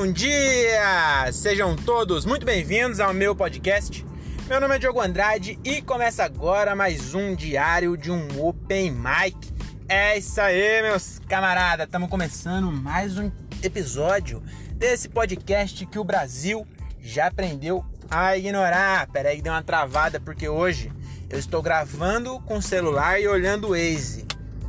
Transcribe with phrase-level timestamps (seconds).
[0.00, 1.28] bom dia!
[1.32, 4.06] Sejam todos muito bem-vindos ao meu podcast.
[4.48, 9.52] Meu nome é Diogo Andrade e começa agora mais um diário de um Open Mic.
[9.88, 11.86] É isso aí, meus camaradas!
[11.86, 13.28] Estamos começando mais um
[13.60, 14.40] episódio
[14.76, 16.64] desse podcast que o Brasil
[17.00, 19.08] já aprendeu a ignorar.
[19.08, 20.92] Pera aí, deu uma travada porque hoje
[21.28, 24.24] eu estou gravando com o celular e olhando o Waze.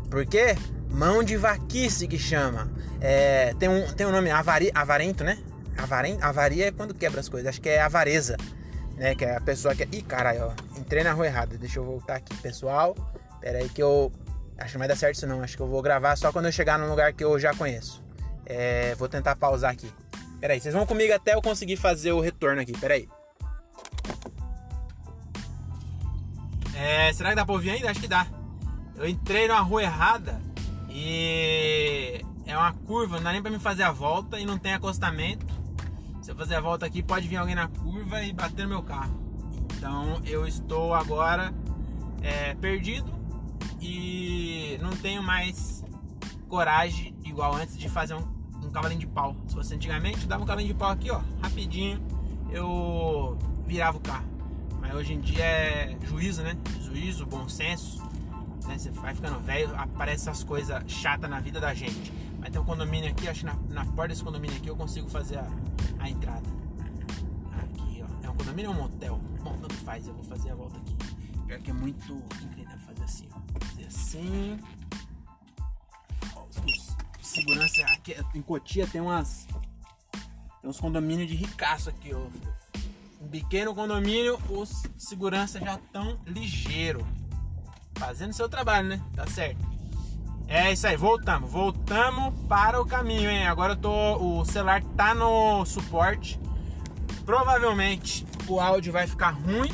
[0.10, 0.58] Por quê?
[0.90, 2.68] Mão de vaquice que chama.
[3.02, 5.38] É, tem, um, tem um nome, avari, avarento, né?
[5.78, 7.48] Avarento, avaria é quando quebra as coisas.
[7.48, 8.36] Acho que é avareza,
[8.98, 9.16] né?
[9.16, 9.84] Que é a pessoa que...
[9.84, 10.80] Ih, caralho, ó.
[10.80, 11.58] Entrei na rua errada.
[11.58, 12.96] Deixa eu voltar aqui, pessoal.
[13.40, 14.12] Pera aí que eu...
[14.58, 15.42] Acho que não vai dar certo isso não.
[15.42, 18.04] Acho que eu vou gravar só quando eu chegar num lugar que eu já conheço.
[18.46, 19.90] É, vou tentar pausar aqui.
[20.42, 22.78] Pera aí, vocês vão comigo até eu conseguir fazer o retorno aqui.
[22.78, 23.08] Pera aí.
[26.76, 27.90] É, será que dá pra ouvir ainda?
[27.90, 28.28] Acho que dá.
[28.98, 30.42] Eu entrei na rua errada
[30.90, 34.74] e é uma curva, não dá nem pra me fazer a volta e não tem
[34.74, 35.46] acostamento.
[36.22, 38.84] Se eu fazer a volta aqui, pode vir alguém na curva e bater no meu
[38.84, 39.18] carro.
[39.78, 41.54] Então eu estou agora
[42.22, 43.12] é, perdido
[43.80, 45.84] e não tenho mais
[46.48, 48.28] coragem, igual antes, de fazer um,
[48.64, 49.36] um cavalinho de pau.
[49.48, 52.02] Se fosse antigamente, dava um cavalinho de pau aqui, ó, rapidinho,
[52.52, 54.28] eu virava o carro.
[54.82, 56.58] Mas hoje em dia é juízo, né?
[56.82, 58.10] Juízo, bom senso
[58.70, 58.78] né?
[58.78, 62.14] Você vai ficando velho, aparecem essas coisas chatas na vida da gente.
[62.40, 65.10] Mas tem um condomínio aqui, acho que na, na porta desse condomínio aqui eu consigo
[65.10, 65.48] fazer a,
[66.00, 66.48] a entrada.
[67.64, 68.26] Aqui, ó.
[68.26, 69.18] É um condomínio ou um motel?
[69.44, 70.96] Bom, tanto faz, eu vou fazer a volta aqui.
[71.46, 72.14] Pior que é muito
[72.44, 73.60] inclinado fazer assim, ó.
[73.66, 74.60] Fazer assim.
[76.36, 79.48] Ó, os, os, segurança aqui em Cotia tem umas.
[80.62, 82.28] Tem uns condomínios de ricaço aqui, ó.
[83.22, 87.06] Um pequeno condomínio, os segurança já estão ligeiro
[87.96, 89.02] fazendo seu trabalho, né?
[89.14, 89.60] Tá certo.
[90.52, 91.52] É isso aí, voltamos.
[91.52, 93.46] Voltamos para o caminho, hein?
[93.46, 94.16] Agora eu tô.
[94.18, 96.40] O celular tá no suporte.
[97.24, 99.72] Provavelmente o áudio vai ficar ruim,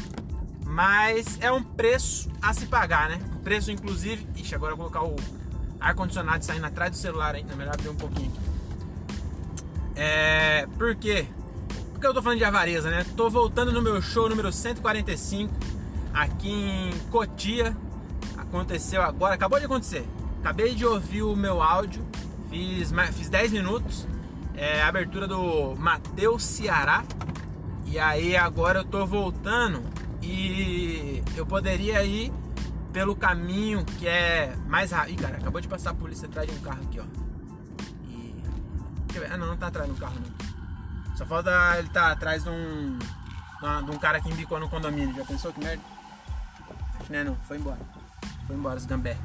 [0.65, 3.19] mas é um preço a se pagar, né?
[3.37, 4.27] Um preço, inclusive.
[4.35, 5.15] Ixi, agora eu vou colocar o
[5.79, 7.53] ar-condicionado saindo atrás do celular ainda.
[7.53, 8.39] É melhor abrir um pouquinho aqui.
[9.95, 10.67] É.
[10.77, 11.25] Por quê?
[11.93, 13.05] Porque eu tô falando de avareza, né?
[13.15, 15.53] Tô voltando no meu show número 145
[16.13, 17.75] aqui em Cotia,
[18.37, 20.05] aconteceu agora, acabou de acontecer.
[20.45, 22.07] Acabei de ouvir o meu áudio,
[22.51, 24.07] fiz, fiz 10 minutos,
[24.53, 27.03] é, abertura do Mateus Ceará.
[27.83, 29.81] E aí agora eu tô voltando
[30.21, 32.31] e eu poderia ir
[32.93, 35.13] pelo caminho que é mais rápido.
[35.13, 37.05] Ih, cara, acabou de passar a polícia atrás de um carro aqui, ó.
[38.07, 38.35] E.
[39.31, 41.15] Ah, não, não tá atrás do carro, não.
[41.17, 42.99] Só falta ele tá atrás de um.
[42.99, 45.15] de um cara que embicou no condomínio.
[45.15, 45.81] Já pensou que merda?
[46.99, 47.35] Acho que não é, não.
[47.47, 47.79] Foi embora.
[48.45, 49.17] Foi embora os gambé.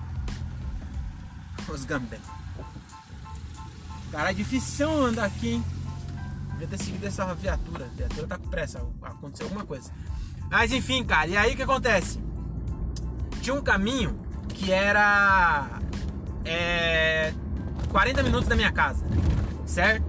[1.69, 2.19] Os gambé.
[4.11, 5.65] Cara, é difícil andar aqui, hein?
[6.53, 7.87] Devia ter seguido essa viatura.
[7.87, 8.85] A viatura tá com pressa.
[9.03, 9.91] Aconteceu alguma coisa.
[10.51, 11.29] Mas enfim, cara.
[11.29, 12.19] E aí o que acontece?
[13.41, 15.81] Tinha um caminho que era.
[16.45, 17.33] É,
[17.91, 19.05] 40 minutos da minha casa.
[19.65, 20.05] Certo?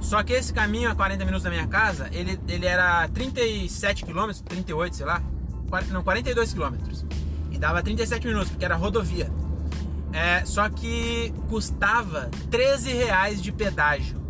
[0.00, 4.30] Só que esse caminho a 40 minutos da minha casa, ele, ele era 37 km,
[4.44, 5.22] 38, sei lá.
[5.90, 7.06] Não, 42 quilômetros.
[7.50, 9.30] E dava 37 minutos, porque era rodovia.
[10.14, 14.22] É, só que custava 13 reais de pedágio.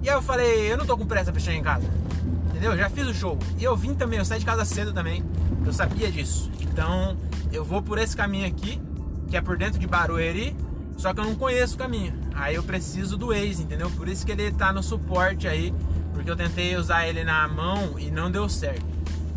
[0.00, 1.90] E aí eu falei, eu não tô com pressa pra chegar em casa.
[2.46, 2.76] Entendeu?
[2.76, 3.36] Já fiz o show.
[3.58, 5.24] E eu vim também, eu saí de casa cedo também.
[5.66, 6.52] Eu sabia disso.
[6.60, 7.16] Então
[7.52, 8.80] eu vou por esse caminho aqui,
[9.28, 10.56] que é por dentro de Barueri.
[10.96, 12.14] Só que eu não conheço o caminho.
[12.34, 13.90] Aí eu preciso do Waze, entendeu?
[13.90, 15.74] Por isso que ele tá no suporte aí.
[16.14, 18.86] Porque eu tentei usar ele na mão e não deu certo.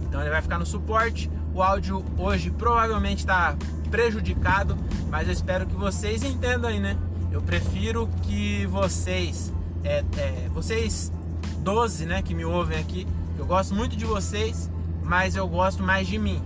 [0.03, 1.27] Então ele vai ficar no suporte.
[1.53, 3.55] O áudio hoje provavelmente está
[3.91, 4.75] prejudicado,
[5.09, 6.97] mas eu espero que vocês entendam aí, né?
[7.31, 9.53] Eu prefiro que vocês,
[9.83, 11.11] é, é, vocês
[11.59, 14.69] 12, né, que me ouvem aqui, eu gosto muito de vocês,
[15.03, 16.41] mas eu gosto mais de mim.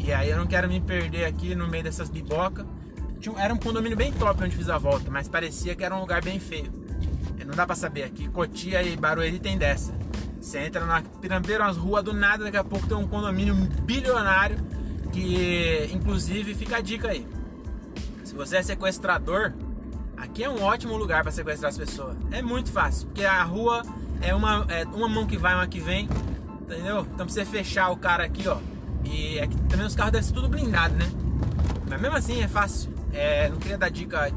[0.00, 2.66] E aí eu não quero me perder aqui no meio dessas bibocas.
[3.36, 6.22] Era um condomínio bem top onde fiz a volta, mas parecia que era um lugar
[6.22, 6.72] bem feio.
[7.46, 9.92] Não dá pra saber, aqui Cotia e Barueri tem dessa.
[10.40, 14.58] Você entra na Pirambeira, umas ruas do nada, daqui a pouco tem um condomínio bilionário
[15.12, 17.26] que, inclusive, fica a dica aí.
[18.24, 19.52] Se você é sequestrador,
[20.16, 22.16] aqui é um ótimo lugar para sequestrar as pessoas.
[22.30, 23.82] É muito fácil, porque a rua
[24.20, 26.08] é uma, é uma mão que vai, uma que vem,
[26.60, 27.00] entendeu?
[27.00, 28.58] Então pra você fechar o cara aqui, ó.
[29.04, 31.10] E é também os carros devem ser tudo blindado, né?
[31.88, 32.92] Mas mesmo assim é fácil.
[33.12, 34.30] É, não queria dar dica.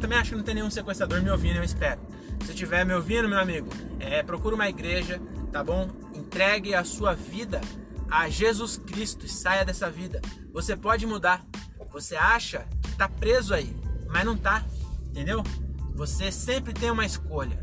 [0.00, 2.00] Também acho que não tem nenhum sequestrador me ouvindo, eu espero.
[2.46, 5.20] Se estiver me ouvindo, meu amigo, é, procura uma igreja,
[5.50, 5.90] tá bom?
[6.14, 7.60] Entregue a sua vida
[8.08, 10.22] a Jesus Cristo e saia dessa vida.
[10.52, 11.44] Você pode mudar.
[11.90, 13.76] Você acha que tá preso aí,
[14.06, 14.64] mas não tá,
[15.08, 15.42] entendeu?
[15.96, 17.58] Você sempre tem uma escolha,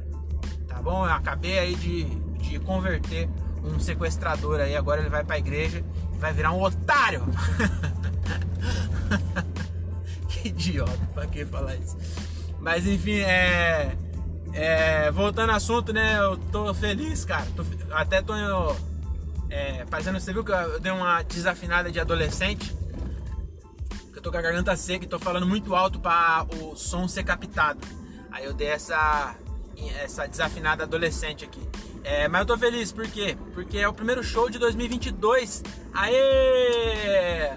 [0.68, 1.06] tá bom?
[1.06, 2.04] Eu acabei aí de,
[2.40, 3.30] de converter
[3.64, 5.82] um sequestrador aí, agora ele vai pra igreja
[6.14, 7.24] e vai virar um otário.
[10.28, 11.96] que idiota, pra que falar isso?
[12.60, 13.96] Mas enfim, é,
[14.54, 16.18] é, Voltando ao assunto, né?
[16.20, 17.46] Eu tô feliz, cara.
[17.56, 18.34] Tô, até tô
[19.50, 20.20] é, fazendo.
[20.20, 22.76] Você viu que eu dei uma desafinada de adolescente?
[24.12, 27.08] Que eu tô com a garganta seca e tô falando muito alto para o som
[27.08, 27.80] ser captado.
[28.32, 29.36] Aí eu dei essa,
[30.02, 31.62] essa desafinada adolescente aqui.
[32.04, 33.38] É, mas eu tô feliz, por quê?
[33.54, 35.64] Porque é o primeiro show de 2022.
[35.94, 37.54] Aê!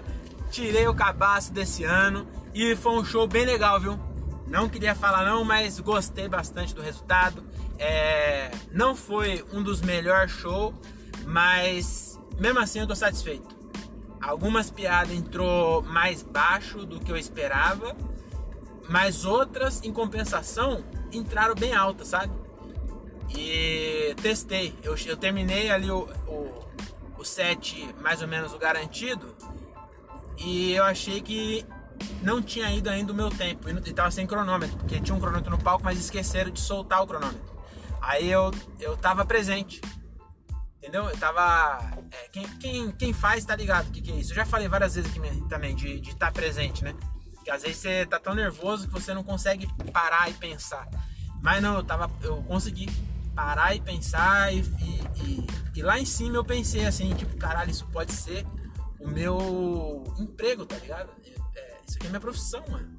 [0.49, 3.99] Tirei o cabaço desse ano e foi um show bem legal, viu?
[4.47, 7.43] Não queria falar não, mas gostei bastante do resultado.
[7.77, 10.73] É, não foi um dos melhores shows,
[11.25, 13.55] mas mesmo assim eu tô satisfeito.
[14.21, 17.95] Algumas piadas entrou mais baixo do que eu esperava,
[18.89, 22.33] mas outras, em compensação, entraram bem altas, sabe?
[23.35, 24.73] E testei.
[24.81, 26.65] Eu, eu terminei ali o, o,
[27.19, 29.35] o set, mais ou menos o garantido,
[30.37, 31.65] e eu achei que
[32.21, 35.51] não tinha ido ainda o meu tempo e tava sem cronômetro, porque tinha um cronômetro
[35.51, 37.57] no palco, mas esqueceram de soltar o cronômetro.
[38.01, 39.81] Aí eu, eu tava presente.
[40.77, 41.05] Entendeu?
[41.09, 41.91] Eu tava.
[42.11, 44.31] É, quem, quem, quem faz tá ligado o que, que é isso.
[44.31, 46.95] Eu já falei várias vezes aqui também de estar tá presente, né?
[47.43, 50.87] Que às vezes você tá tão nervoso que você não consegue parar e pensar.
[51.41, 52.09] Mas não, eu tava.
[52.21, 52.87] Eu consegui
[53.35, 57.69] parar e pensar e, e, e, e lá em cima eu pensei assim, tipo, caralho,
[57.69, 58.45] isso pode ser
[58.99, 61.09] o meu emprego, tá ligado?
[61.87, 62.97] Isso aqui é minha profissão, mano.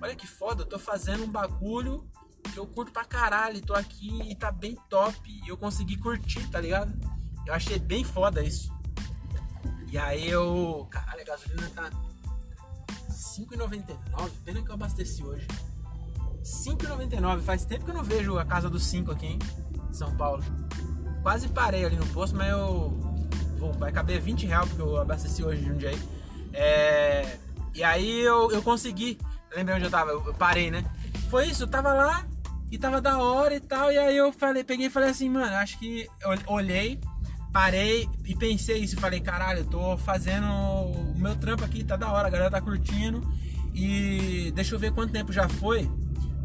[0.00, 2.08] Olha que foda, eu tô fazendo um bagulho
[2.52, 3.60] que eu curto pra caralho.
[3.60, 5.16] Tô aqui e tá bem top.
[5.44, 6.92] E eu consegui curtir, tá ligado?
[7.46, 8.72] Eu achei bem foda isso.
[9.90, 10.86] E aí eu.
[10.90, 11.90] Caralho, a gasolina tá
[13.10, 14.30] 5,99.
[14.44, 15.46] Pena que eu abasteci hoje.
[16.42, 17.40] 5,99.
[17.42, 19.38] Faz tempo que eu não vejo a casa dos 5 aqui, hein?
[19.92, 20.42] São Paulo.
[21.22, 22.90] Quase parei ali no posto, mas eu.
[23.58, 26.02] Vou, vai caber 20 reais porque eu abasteci hoje de um dia aí.
[26.54, 27.38] É.
[27.74, 29.18] E aí eu, eu consegui.
[29.54, 30.84] Lembrei onde eu tava, eu, parei, né?
[31.28, 32.24] Foi isso, eu tava lá
[32.70, 33.90] e tava da hora e tal.
[33.92, 36.08] E aí eu falei, peguei e falei assim, mano, acho que
[36.46, 37.00] olhei,
[37.52, 38.98] parei e pensei isso.
[38.98, 42.60] Falei, caralho, eu tô fazendo o meu trampo aqui, tá da hora, a galera tá
[42.60, 43.22] curtindo.
[43.74, 45.90] E deixa eu ver quanto tempo já foi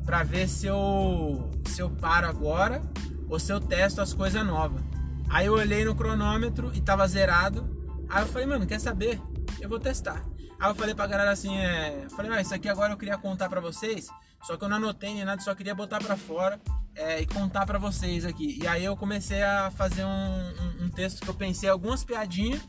[0.06, 2.82] pra ver se eu, se eu paro agora
[3.28, 4.82] ou se eu testo as coisas novas.
[5.30, 7.68] Aí eu olhei no cronômetro e tava zerado.
[8.08, 9.20] Aí eu falei, mano, quer saber?
[9.60, 10.24] Eu vou testar.
[10.60, 13.50] Aí eu falei pra galera assim, é, falei, ah, isso aqui agora eu queria contar
[13.50, 14.08] pra vocês,
[14.44, 16.60] só que eu não anotei nem nada, só queria botar pra fora
[16.96, 18.60] é, e contar pra vocês aqui.
[18.62, 22.62] E aí eu comecei a fazer um, um, um texto que eu pensei algumas piadinhas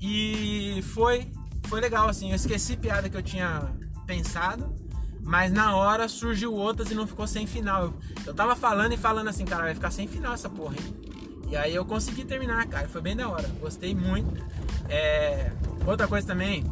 [0.00, 1.30] e foi,
[1.68, 2.30] foi legal assim.
[2.30, 3.62] Eu esqueci piada que eu tinha
[4.06, 4.74] pensado,
[5.22, 7.84] mas na hora surgiu outras e não ficou sem final.
[7.84, 11.06] Eu, eu tava falando e falando assim, cara, vai ficar sem final essa porra, hein?
[11.48, 12.88] E aí eu consegui terminar, cara.
[12.88, 13.48] Foi bem da hora.
[13.60, 14.42] Gostei muito.
[14.88, 15.52] É...
[15.86, 16.64] Outra coisa também,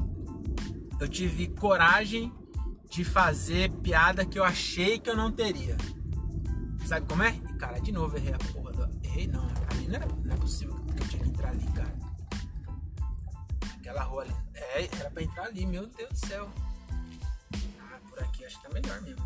[1.00, 2.32] eu tive coragem
[2.88, 5.76] de fazer piada que eu achei que eu não teria.
[6.86, 7.32] Sabe como é?
[7.58, 9.06] Cara, de novo errei a porra do...
[9.06, 11.94] Errei não, ali não, era, não é possível que eu tinha que entrar ali, cara.
[13.78, 14.34] Aquela rua ali.
[14.54, 16.50] É, era pra entrar ali, meu Deus do céu.
[17.80, 19.24] Ah, por aqui acho que tá melhor mesmo.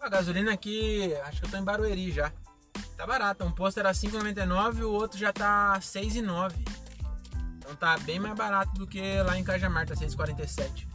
[0.00, 2.30] A gasolina aqui, acho que eu tô em Barueri já.
[2.96, 6.52] Tá barato, um posto era 5,99 e o outro já tá 6,9.
[7.56, 10.86] Então tá bem mais barato do que lá em Cajamar, tá 6,47.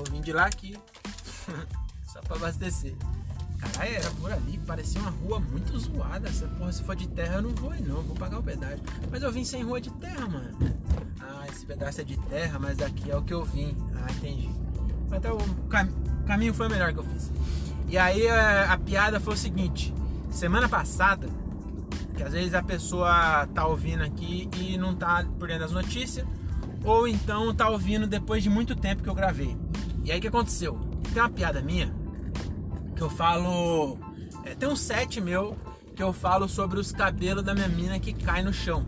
[0.00, 0.74] Vou vir de lá aqui.
[2.10, 2.94] Só pra abastecer.
[3.58, 6.26] Caralho, era por ali, parecia uma rua muito zoada.
[6.26, 8.02] Essa porra, se for de terra, eu não vou não.
[8.02, 8.82] Vou pagar o pedágio.
[9.10, 10.56] Mas eu vim sem rua de terra, mano.
[11.20, 13.76] Ah, esse pedaço é de terra, mas daqui é o que eu vim.
[13.94, 14.48] Ah, entendi.
[15.12, 15.86] Então o cam
[16.26, 17.30] caminho foi o melhor que eu fiz.
[17.86, 19.92] E aí a, a piada foi o seguinte:
[20.30, 21.28] semana passada,
[22.16, 26.26] que às vezes a pessoa tá ouvindo aqui e não tá por dentro das notícias,
[26.82, 29.54] ou então tá ouvindo depois de muito tempo que eu gravei.
[30.04, 30.78] E aí o que aconteceu?
[31.12, 31.94] Tem uma piada minha
[32.96, 33.98] que eu falo.
[34.44, 35.56] É, tem um set meu
[35.94, 38.84] que eu falo sobre os cabelos da minha mina que cai no chão.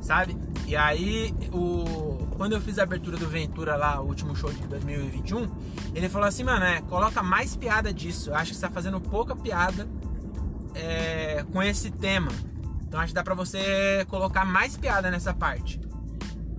[0.00, 0.36] Sabe?
[0.66, 4.66] E aí, o, quando eu fiz a abertura do Ventura lá, o último show de
[4.66, 5.50] 2021,
[5.94, 8.30] ele falou assim, mano, é, coloca mais piada disso.
[8.30, 9.88] Eu acho que você tá fazendo pouca piada
[10.74, 12.30] é, com esse tema.
[12.82, 15.80] Então acho que dá pra você colocar mais piada nessa parte.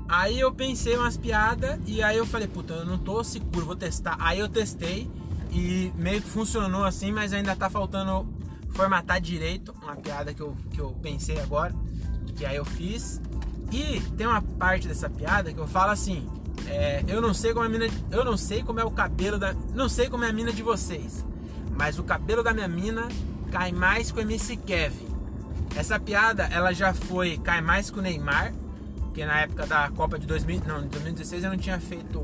[0.09, 3.75] Aí eu pensei umas piadas e aí eu falei, puta, eu não tô seguro, vou
[3.75, 4.17] testar.
[4.19, 5.07] Aí eu testei
[5.51, 8.27] e meio que funcionou assim, mas ainda tá faltando
[8.71, 11.75] formatar direito uma piada que eu, que eu pensei agora,
[12.35, 13.21] que aí eu fiz.
[13.71, 16.27] E tem uma parte dessa piada que eu falo assim,
[16.65, 19.37] é, eu não sei como é a mina, eu não sei como é o cabelo
[19.37, 21.23] da, não sei como é a mina de vocês,
[21.77, 23.07] mas o cabelo da minha mina
[23.51, 25.07] cai mais com o MC Kevin.
[25.75, 28.55] Essa piada, ela já foi cai mais com o Neymar,
[29.13, 32.21] que na época da Copa de 2000, não, 2016 eu não tinha feito,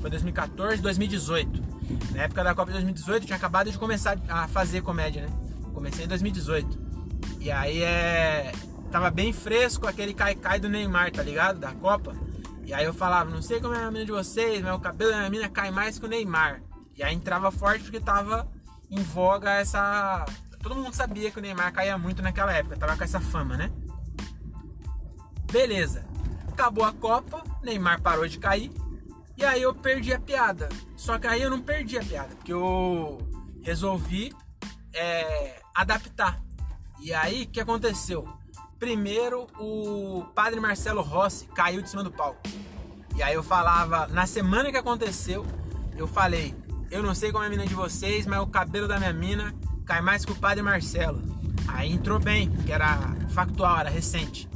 [0.00, 1.62] foi 2014, 2018.
[2.12, 5.28] Na época da Copa de 2018 eu tinha acabado de começar a fazer comédia, né?
[5.72, 6.78] Comecei em 2018.
[7.40, 8.52] E aí é
[8.90, 11.58] tava bem fresco aquele cai-cai do Neymar, tá ligado?
[11.58, 12.14] Da Copa.
[12.64, 15.10] E aí eu falava, não sei como é a mina de vocês, mas o cabelo
[15.10, 16.62] da minha mina cai mais que o Neymar.
[16.96, 18.48] E aí entrava forte porque tava
[18.90, 20.24] em voga essa.
[20.62, 23.70] Todo mundo sabia que o Neymar caía muito naquela época, tava com essa fama, né?
[25.52, 26.04] Beleza.
[26.56, 28.72] Acabou a Copa, Neymar parou de cair.
[29.36, 30.70] E aí eu perdi a piada.
[30.96, 33.18] Só que aí eu não perdi a piada, porque eu
[33.60, 34.34] resolvi
[34.94, 36.40] é, adaptar.
[36.98, 38.26] E aí o que aconteceu?
[38.78, 42.40] Primeiro, o padre Marcelo Rossi caiu de cima do palco.
[43.14, 45.44] E aí eu falava, na semana que aconteceu,
[45.94, 46.54] eu falei,
[46.90, 49.54] eu não sei como é a mina de vocês, mas o cabelo da minha mina
[49.84, 51.20] cai mais que o padre Marcelo.
[51.68, 52.96] Aí entrou bem, que era
[53.28, 54.48] factual, era recente.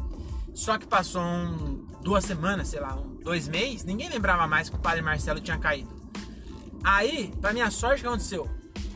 [0.55, 4.79] Só que passou um, duas semanas, sei lá, dois meses, ninguém lembrava mais que o
[4.79, 5.91] padre Marcelo tinha caído.
[6.83, 8.49] Aí, pra minha sorte, o que aconteceu?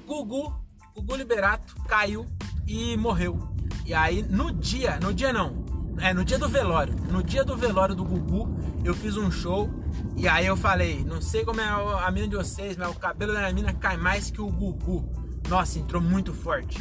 [0.07, 0.55] Gugu,
[0.95, 2.27] Gugu Liberato caiu
[2.67, 3.55] e morreu.
[3.85, 5.65] E aí no dia, no dia não,
[5.99, 8.49] é no dia do velório, no dia do velório do Gugu,
[8.85, 9.69] eu fiz um show
[10.17, 13.33] e aí eu falei, não sei como é a mina de vocês, mas o cabelo
[13.33, 15.05] da minha mina cai mais que o Gugu.
[15.49, 16.81] Nossa, entrou muito forte.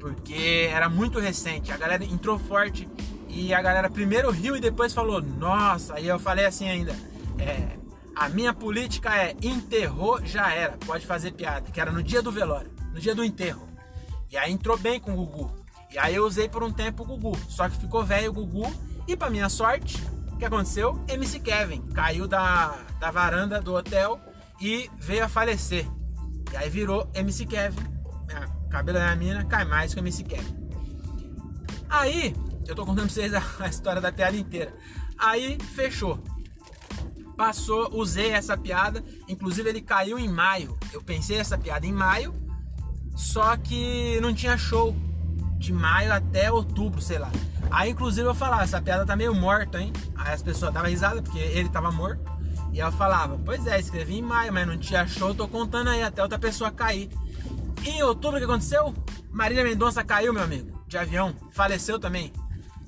[0.00, 2.88] Porque era muito recente, a galera entrou forte
[3.36, 6.96] e a galera primeiro riu e depois falou, nossa, aí eu falei assim ainda,
[7.38, 7.76] é,
[8.16, 12.32] a minha política é enterrou, já era, pode fazer piada, que era no dia do
[12.32, 13.68] velório, no dia do enterro.
[14.30, 15.54] E aí entrou bem com o Gugu.
[15.92, 17.38] E aí eu usei por um tempo o Gugu.
[17.48, 18.74] Só que ficou velho o Gugu.
[19.06, 20.02] E pra minha sorte,
[20.32, 20.98] o que aconteceu?
[21.06, 24.18] MC Kevin caiu da, da varanda do hotel
[24.60, 25.86] e veio a falecer.
[26.52, 27.84] E aí virou MC Kevin.
[28.68, 30.56] Cabelo da minha mina cai mais que o MC Kevin.
[31.88, 32.34] Aí,
[32.70, 34.74] eu tô contando pra vocês a, a história da piada inteira.
[35.18, 36.18] Aí fechou.
[37.36, 39.04] Passou, usei essa piada.
[39.28, 40.76] Inclusive ele caiu em maio.
[40.92, 42.34] Eu pensei essa piada em maio.
[43.14, 44.94] Só que não tinha show
[45.58, 47.30] de maio até outubro, sei lá.
[47.70, 49.92] Aí, inclusive, eu falava, essa piada tá meio morta, hein?
[50.14, 52.22] Aí as pessoas davam risada, porque ele tava morto.
[52.72, 56.02] E eu falava, pois é, escrevi em maio, mas não tinha show, tô contando aí
[56.02, 57.10] até outra pessoa cair.
[57.82, 58.94] E em outubro, o que aconteceu?
[59.30, 62.32] Marília Mendonça caiu, meu amigo, de avião, faleceu também.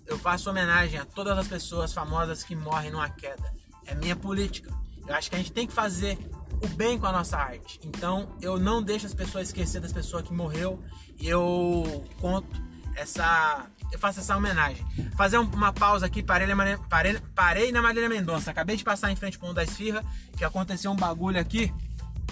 [0.08, 3.52] Eu faço homenagem a todas as pessoas famosas que morrem numa queda.
[3.86, 4.72] É minha política.
[5.06, 6.18] Eu acho que a gente tem que fazer
[6.62, 7.78] o bem com a nossa arte.
[7.84, 10.82] Então eu não deixo as pessoas esquecer das pessoas que morreu
[11.18, 12.48] e eu conto
[12.96, 14.84] essa eu faço essa homenagem.
[15.16, 16.46] Fazer uma pausa aqui, parei
[16.88, 18.50] parei, parei na Marília Mendonça.
[18.50, 20.04] Acabei de passar em frente com o da Esfirra,
[20.36, 21.72] que aconteceu um bagulho aqui.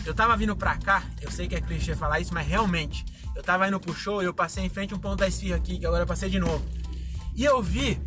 [0.05, 3.05] Eu tava vindo pra cá, eu sei que é clichê falar isso, mas realmente,
[3.35, 5.79] eu tava indo pro show e eu passei em frente um ponto da Esfirra aqui,
[5.79, 6.65] que agora eu passei de novo.
[7.37, 8.01] E eu vi,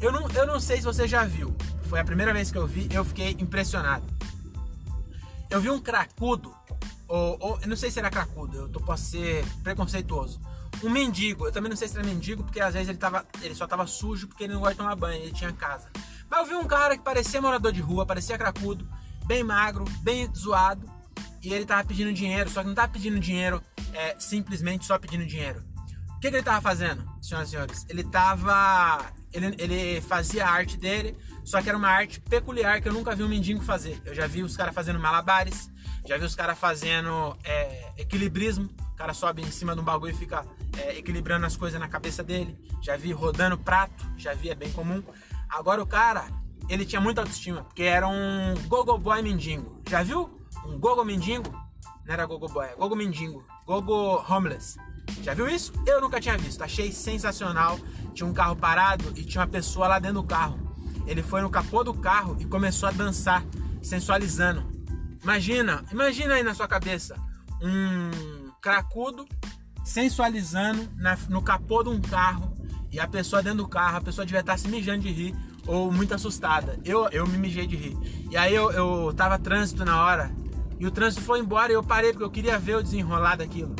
[0.00, 1.54] eu não, eu não sei se você já viu,
[1.90, 4.06] foi a primeira vez que eu vi, eu fiquei impressionado.
[5.50, 6.54] Eu vi um cracudo,
[7.06, 10.40] ou, ou eu não sei se era cracudo, eu tô, posso ser preconceituoso.
[10.82, 13.54] Um mendigo, eu também não sei se era mendigo, porque às vezes ele, tava, ele
[13.54, 15.90] só tava sujo porque ele não gosta de tomar banho, ele tinha casa.
[16.30, 18.88] Mas eu vi um cara que parecia morador de rua, parecia cracudo,
[19.26, 20.90] bem magro, bem zoado,
[21.42, 25.26] e ele tava pedindo dinheiro, só que não tava pedindo dinheiro é, simplesmente só pedindo
[25.26, 25.62] dinheiro.
[26.26, 27.86] Que, que ele tava fazendo, senhoras e senhores?
[27.88, 29.12] Ele tava.
[29.32, 33.14] Ele, ele fazia a arte dele, só que era uma arte peculiar que eu nunca
[33.14, 34.02] vi um mendigo fazer.
[34.04, 35.70] Eu já vi os caras fazendo malabares,
[36.04, 38.68] já vi os caras fazendo é, equilibrismo.
[38.92, 40.44] O cara sobe em cima de um bagulho e fica
[40.76, 42.58] é, equilibrando as coisas na cabeça dele.
[42.82, 45.04] Já vi rodando prato, já vi, é bem comum.
[45.48, 46.24] Agora o cara,
[46.68, 49.80] ele tinha muita autoestima, porque era um gogo boy mendigo.
[49.88, 50.28] Já viu?
[50.66, 51.52] Um gogo mendigo?
[52.04, 53.46] Não era gogo boy, é gogo mendigo.
[53.64, 54.76] Gogo homeless.
[55.22, 55.72] Já viu isso?
[55.86, 56.62] Eu nunca tinha visto.
[56.62, 57.78] Achei sensacional.
[58.14, 60.58] Tinha um carro parado e tinha uma pessoa lá dentro do carro.
[61.06, 63.44] Ele foi no capô do carro e começou a dançar,
[63.82, 64.64] sensualizando.
[65.22, 67.16] Imagina, imagina aí na sua cabeça
[67.62, 69.26] um cracudo
[69.84, 72.56] sensualizando na, no capô de um carro
[72.90, 75.34] e a pessoa dentro do carro, a pessoa devia estar se mijando de rir
[75.66, 76.78] ou muito assustada.
[76.84, 77.96] Eu, eu me mijei de rir.
[78.30, 80.34] E aí eu, eu tava trânsito na hora
[80.78, 83.74] e o trânsito foi embora e eu parei porque eu queria ver o desenrolar daquilo.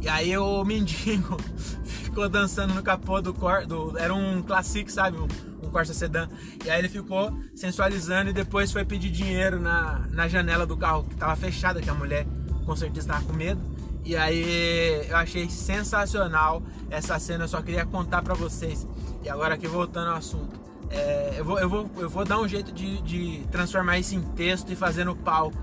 [0.00, 1.36] E aí o mendigo
[1.84, 5.18] ficou dançando no capô do, cor, do era um Classic, sabe?
[5.18, 5.28] Um,
[5.62, 6.28] um Corsa Sedan.
[6.64, 11.04] E aí ele ficou sensualizando e depois foi pedir dinheiro na, na janela do carro
[11.04, 12.26] que tava fechada, que a mulher
[12.64, 13.60] com certeza tava com medo.
[14.04, 18.86] E aí eu achei sensacional essa cena, eu só queria contar para vocês.
[19.22, 20.60] E agora aqui voltando ao assunto.
[20.88, 24.22] É, eu, vou, eu, vou, eu vou dar um jeito de, de transformar isso em
[24.22, 25.58] texto e fazer no palco.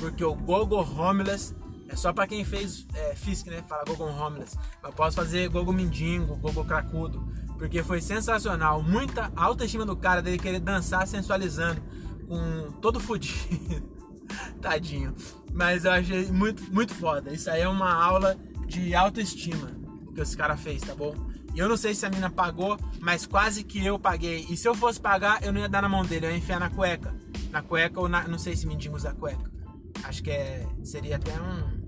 [0.00, 1.54] Porque o Gogo Homeless
[1.88, 3.62] É só pra quem fez é, Fisk, né?
[3.68, 4.56] Fala Gogo Homeless.
[4.82, 7.26] Eu posso fazer Gogo Mindingo, Gogo Cracudo.
[7.58, 8.82] Porque foi sensacional.
[8.82, 11.82] Muita autoestima do cara dele querer dançar sensualizando.
[12.26, 13.92] Com todo fudido.
[14.60, 15.14] Tadinho.
[15.52, 17.32] Mas eu achei muito, muito foda.
[17.32, 18.36] Isso aí é uma aula
[18.66, 19.70] de autoestima
[20.14, 21.14] que esse cara fez, tá bom?
[21.54, 24.46] Eu não sei se a mina pagou, mas quase que eu paguei.
[24.48, 26.58] E se eu fosse pagar, eu não ia dar na mão dele, eu ia enfiar
[26.58, 27.14] na cueca.
[27.50, 28.26] Na cueca ou na.
[28.26, 29.53] Não sei se mendigo usa cueca.
[30.04, 30.66] Acho que é.
[30.82, 31.84] Seria até um.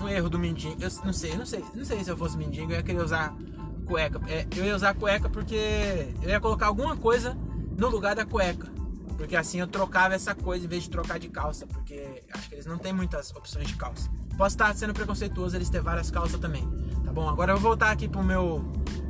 [0.00, 0.76] Um erro do mendigo.
[0.80, 1.64] Eu não sei, não sei.
[1.74, 3.36] Não sei se eu fosse mendigo, eu ia querer usar
[3.84, 4.20] cueca.
[4.28, 7.36] É, eu ia usar cueca porque eu ia colocar alguma coisa
[7.76, 8.68] no lugar da cueca.
[9.16, 11.66] Porque assim eu trocava essa coisa em vez de trocar de calça.
[11.66, 14.08] Porque acho que eles não têm muitas opções de calça.
[14.36, 16.62] Posso estar sendo preconceituoso eles ter várias calças também.
[17.04, 17.28] Tá bom?
[17.28, 18.64] Agora eu vou voltar aqui pro meu,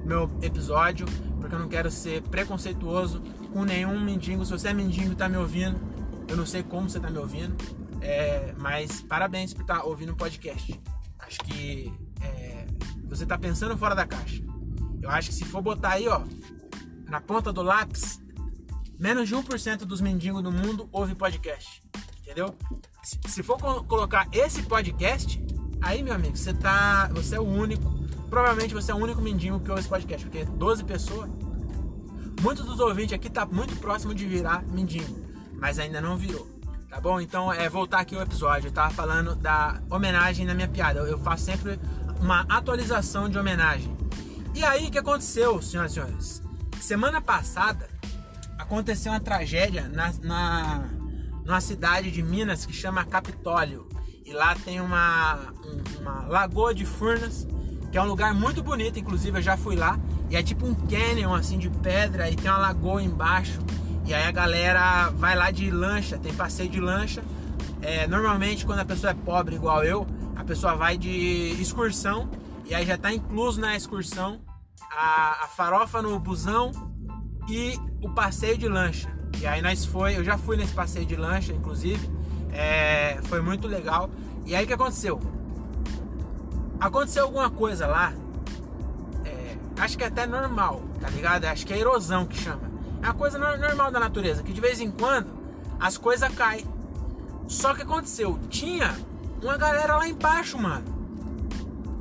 [0.07, 1.07] meu episódio.
[1.39, 3.21] Porque eu não quero ser preconceituoso
[3.53, 4.45] com nenhum mendigo.
[4.47, 5.79] Se você é mendigo e tá me ouvindo,
[6.29, 7.57] eu não sei como você tá me ouvindo.
[8.01, 10.81] É, mas parabéns por estar tá ouvindo o podcast.
[11.19, 12.67] Acho que é,
[13.05, 14.43] você tá pensando fora da caixa.
[15.03, 16.23] Eu acho que se for botar aí, ó,
[17.07, 18.21] na ponta do lápis,
[18.99, 21.83] menos de 1% dos mendigos do mundo ouve podcast.
[22.21, 22.55] Entendeu?
[23.03, 25.43] Se, se for co colocar esse podcast,
[25.81, 27.09] aí, meu amigo, você tá.
[27.15, 27.91] Você é o único.
[28.29, 31.31] Provavelmente você é o único mendigo que ouve esse podcast, porque 12 pessoas.
[32.43, 35.28] Muitos dos ouvintes aqui tá muito próximo de virar mendigo,
[35.59, 36.49] mas ainda não virou.
[36.89, 37.21] Tá bom?
[37.21, 38.69] Então, é voltar aqui o episódio.
[38.69, 41.01] Eu tava falando da homenagem na minha piada.
[41.01, 41.79] Eu faço sempre
[42.19, 43.95] uma atualização de homenagem.
[44.55, 46.43] E aí, o que aconteceu, senhoras e senhores?
[46.81, 47.89] Semana passada,
[48.59, 50.89] aconteceu uma tragédia na, na,
[51.45, 53.87] numa cidade de Minas que chama Capitólio.
[54.25, 55.39] E lá tem uma,
[56.01, 57.47] uma lagoa de Furnas,
[57.91, 59.99] que é um lugar muito bonito, inclusive eu já fui lá.
[60.31, 63.59] E é tipo um canyon assim de pedra e tem uma lagoa embaixo.
[64.09, 67.23] E aí a galera vai lá de lancha, tem passeio de lancha.
[67.83, 72.27] É, normalmente quando a pessoa é pobre igual eu, a pessoa vai de excursão
[72.65, 74.41] e aí já está incluso na excursão
[74.91, 76.73] a, a farofa no busão
[77.51, 79.15] e o passeio de lancha.
[79.43, 82.11] E aí nós foi, eu já fui nesse passeio de lancha, inclusive,
[82.51, 84.09] é, foi muito legal.
[84.47, 85.21] E aí o que aconteceu?
[86.81, 88.15] Aconteceu alguma coisa lá,
[89.27, 91.45] é, acho que é até normal, tá ligado?
[91.45, 92.68] Acho que é erosão que chama.
[93.03, 95.31] É uma coisa normal da natureza, que de vez em quando
[95.79, 96.67] as coisas caem.
[97.47, 98.95] Só que aconteceu, tinha
[99.43, 100.85] uma galera lá embaixo, mano.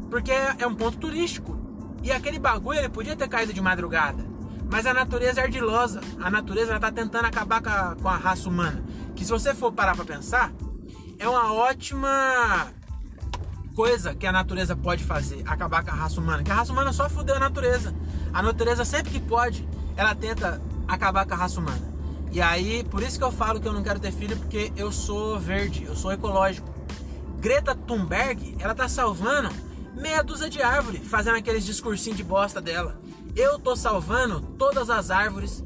[0.09, 1.57] Porque é, um ponto turístico.
[2.03, 4.25] E aquele bagulho ele podia ter caído de madrugada.
[4.69, 6.01] Mas a natureza é ardilosa.
[6.19, 8.83] A natureza está tentando acabar com a, com a, raça humana.
[9.15, 10.51] Que se você for parar para pensar,
[11.17, 12.67] é uma ótima
[13.75, 16.43] coisa que a natureza pode fazer, acabar com a raça humana.
[16.43, 17.93] Que a raça humana só fudeu a natureza.
[18.33, 21.97] A natureza sempre que pode, ela tenta acabar com a raça humana.
[22.31, 24.91] E aí, por isso que eu falo que eu não quero ter filho, porque eu
[24.91, 26.67] sou verde, eu sou ecológico.
[27.39, 29.49] Greta Thunberg, ela tá salvando
[29.95, 32.99] meia dúzia de árvore, fazendo aqueles discursinhos de bosta dela.
[33.35, 35.63] Eu tô salvando todas as árvores.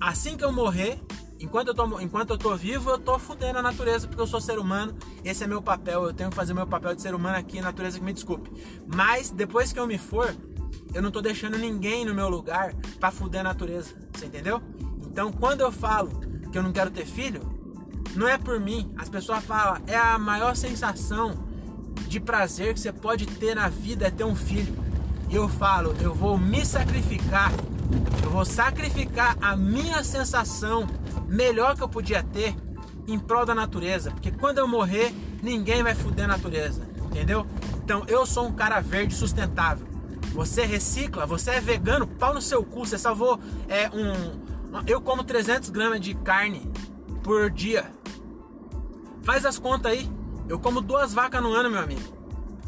[0.00, 1.00] Assim que eu morrer,
[1.40, 4.40] enquanto eu tô, enquanto eu tô vivo, eu tô fudendo a natureza porque eu sou
[4.40, 4.94] ser humano.
[5.24, 6.04] Esse é meu papel.
[6.04, 8.50] Eu tenho que fazer meu papel de ser humano aqui, natureza que me desculpe.
[8.86, 10.34] Mas depois que eu me for,
[10.92, 13.94] eu não tô deixando ninguém no meu lugar para fuder a natureza.
[14.12, 14.62] Você entendeu?
[15.06, 16.10] Então, quando eu falo
[16.50, 17.42] que eu não quero ter filho,
[18.14, 18.92] não é por mim.
[18.96, 21.44] As pessoas falam, é a maior sensação
[22.08, 24.74] de prazer que você pode ter na vida é ter um filho.
[25.28, 27.52] E eu falo, eu vou me sacrificar,
[28.22, 30.86] eu vou sacrificar a minha sensação
[31.26, 32.54] melhor que eu podia ter
[33.06, 37.46] em prol da natureza, porque quando eu morrer, ninguém vai fuder a natureza, entendeu?
[37.82, 39.86] Então eu sou um cara verde sustentável.
[40.34, 44.42] Você recicla, você é vegano, pau no seu cu, você salvou é, um.
[44.84, 46.68] Eu como 300 gramas de carne
[47.22, 47.88] por dia.
[49.22, 50.10] Faz as contas aí.
[50.48, 52.02] Eu como duas vacas no ano, meu amigo.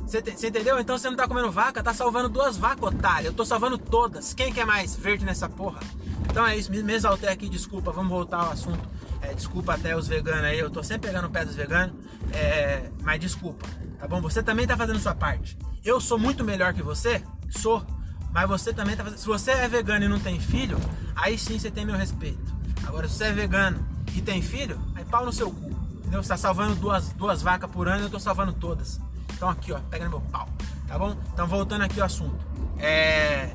[0.07, 0.79] Você entendeu?
[0.79, 3.27] Então você não tá comendo vaca, tá salvando duas vacas, otário.
[3.27, 4.33] Eu tô salvando todas.
[4.33, 5.81] Quem quer mais verde nessa porra?
[6.31, 8.89] Então é isso, me, me exaltei aqui, desculpa, vamos voltar ao assunto.
[9.21, 11.97] É, desculpa até os veganos aí, eu tô sempre pegando o pé dos veganos.
[12.33, 13.67] É, mas desculpa,
[13.99, 14.21] tá bom?
[14.21, 15.59] Você também tá fazendo sua parte.
[15.85, 17.23] Eu sou muito melhor que você?
[17.51, 17.85] Sou.
[18.33, 19.19] Mas você também tá fazendo.
[19.19, 20.79] Se você é vegano e não tem filho,
[21.15, 22.55] aí sim você tem meu respeito.
[22.87, 25.71] Agora, se você é vegano e tem filho, aí pau no seu cu.
[25.97, 26.23] Entendeu?
[26.23, 29.01] Você tá salvando duas, duas vacas por ano e eu tô salvando todas.
[29.35, 30.49] Então aqui, ó, pega meu pau.
[30.87, 31.17] Tá bom?
[31.33, 32.39] Então voltando aqui ao assunto.
[32.79, 33.51] É.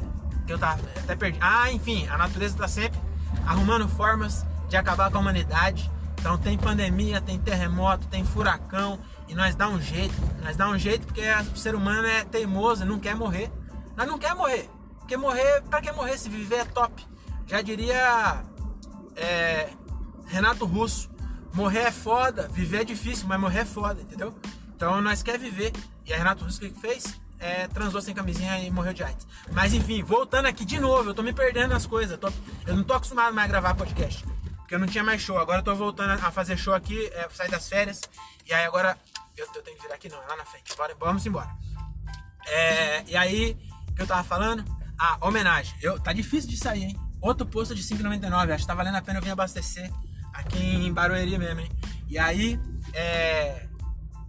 [0.46, 1.38] Que eu tava até perdi.
[1.40, 3.00] Ah, enfim, a natureza tá sempre
[3.46, 5.90] arrumando formas de acabar com a humanidade.
[6.20, 9.00] Então tem pandemia, tem terremoto, tem furacão.
[9.28, 10.14] E nós dá um jeito.
[10.44, 11.22] Nós dá um jeito porque
[11.54, 13.52] o ser humano é teimoso, não quer morrer.
[13.96, 14.70] Nós não quer morrer.
[15.00, 17.06] Porque morrer, para que morrer se viver é top?
[17.48, 18.44] Já diria
[19.16, 19.70] é,
[20.28, 21.10] Renato Russo.
[21.54, 24.34] Morrer é foda, viver é difícil, mas morrer é foda, entendeu?
[24.74, 25.74] Então nós quer viver.
[26.06, 27.20] E a Renato Russo o que fez?
[27.40, 29.28] É, transou sem camisinha e morreu de AIDS.
[29.52, 32.18] Mas enfim, voltando aqui de novo, eu tô me perdendo nas coisas.
[32.18, 32.32] Tô,
[32.66, 34.24] eu não tô acostumado mais a gravar podcast.
[34.58, 35.38] Porque eu não tinha mais show.
[35.38, 38.02] Agora eu tô voltando a fazer show aqui, é, sair das férias.
[38.48, 38.98] E aí agora.
[39.36, 40.76] Eu, eu, tenho que virar aqui não, é lá na frente.
[40.78, 41.50] Bora, vamos embora.
[42.48, 43.58] É, e aí,
[44.02, 44.64] eu tava falando?
[44.98, 45.76] Ah, homenagem.
[45.82, 47.00] Eu, tá difícil de sair, hein?
[47.20, 48.52] Outro posto de 5,99.
[48.54, 49.92] Acho que tá valendo a pena eu vir abastecer
[50.34, 51.72] aqui em Barueri mesmo, hein?
[52.10, 52.60] E aí,
[52.94, 53.68] é.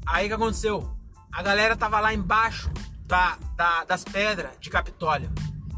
[0.07, 0.97] Aí que aconteceu?
[1.33, 2.71] A galera tava lá embaixo
[3.07, 5.31] da, da, das pedras de Capitólio.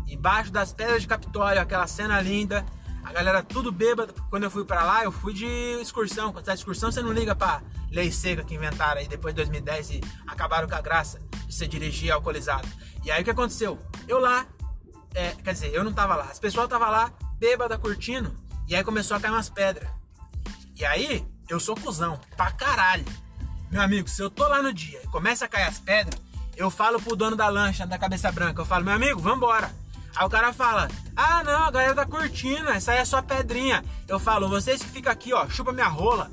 [0.07, 2.65] Embaixo das pedras de Capitólio, aquela cena linda.
[3.05, 4.15] A galera tudo bêbada.
[4.31, 5.47] Quando eu fui para lá, eu fui de
[5.81, 6.33] excursão.
[6.33, 9.43] Quando você tá excursão, você não liga pra lei seca que inventaram aí depois de
[9.43, 12.67] 2010 e acabaram com a graça de você dirigir alcoolizado.
[13.05, 13.79] E aí o que aconteceu?
[14.09, 14.47] Eu lá,
[15.15, 16.25] é, quer dizer, eu não tava lá.
[16.25, 18.35] As pessoas tava lá, bêbada, curtindo.
[18.67, 19.89] E aí começou a cair umas pedras.
[20.75, 23.05] E aí, eu sou cuzão, pra caralho.
[23.71, 26.21] Meu amigo, se eu tô lá no dia e começa a cair as pedras,
[26.57, 29.71] eu falo pro dono da lancha, da cabeça branca, eu falo, meu amigo, vambora.
[30.17, 33.85] Aí o cara fala, ah não, a galera tá curtindo, essa aí é só pedrinha.
[34.07, 36.31] Eu falo, vocês que ficam aqui, ó, chupa minha rola.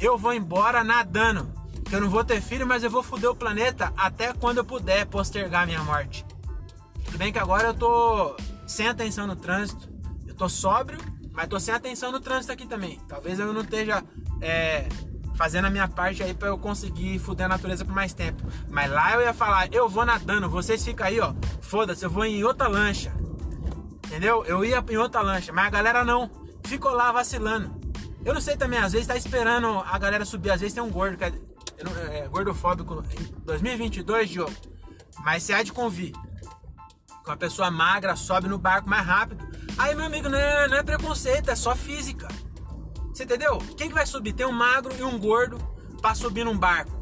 [0.00, 1.52] Eu vou embora nadando.
[1.84, 4.64] Que eu não vou ter filho, mas eu vou foder o planeta até quando eu
[4.64, 6.24] puder postergar minha morte.
[7.04, 8.36] Tudo bem que agora eu tô
[8.66, 9.88] sem atenção no trânsito.
[10.26, 10.98] Eu tô sóbrio,
[11.32, 13.00] mas tô sem atenção no trânsito aqui também.
[13.08, 14.04] Talvez eu não esteja
[14.42, 14.86] é,
[15.38, 18.42] fazendo a minha parte aí para eu conseguir fuder a natureza por mais tempo.
[18.68, 21.32] Mas lá eu ia falar, eu vou nadando, vocês ficam aí, ó.
[21.60, 23.14] Foda-se, eu vou em outra lancha.
[24.04, 24.44] Entendeu?
[24.46, 26.28] Eu ia em outra lancha, mas a galera não.
[26.64, 27.70] Ficou lá vacilando.
[28.24, 30.90] Eu não sei também, às vezes tá esperando a galera subir, às vezes tem um
[30.90, 31.32] gordo que é,
[32.10, 34.52] é gordofóbico em 2022, Diogo.
[35.20, 36.12] Mas se há de convir
[37.24, 39.46] uma pessoa magra sobe no barco mais rápido.
[39.76, 42.26] Aí, meu amigo, não é, não é preconceito, é só física.
[43.18, 43.58] Você entendeu?
[43.76, 44.32] Quem que vai subir?
[44.32, 45.58] Tem um magro e um gordo
[46.00, 46.92] para subir num barco.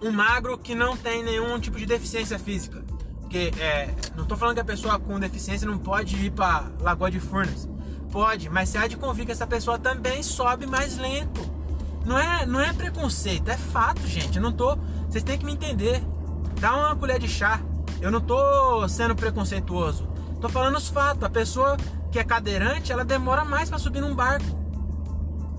[0.00, 2.82] Um magro que não tem nenhum tipo de deficiência física.
[3.20, 7.10] Porque é, não tô falando que a pessoa com deficiência não pode ir para Lagoa
[7.10, 7.68] de Furnas.
[8.10, 11.42] Pode, mas você há de convir que essa pessoa também sobe mais lento.
[12.06, 14.38] Não é, não é preconceito, é fato, gente.
[14.38, 14.78] Eu não tô.
[15.10, 16.02] Vocês têm que me entender.
[16.58, 17.60] Dá uma colher de chá.
[18.00, 20.08] Eu não tô sendo preconceituoso.
[20.40, 21.22] Tô falando os fatos.
[21.22, 21.76] A pessoa
[22.10, 24.67] que é cadeirante, ela demora mais para subir num barco.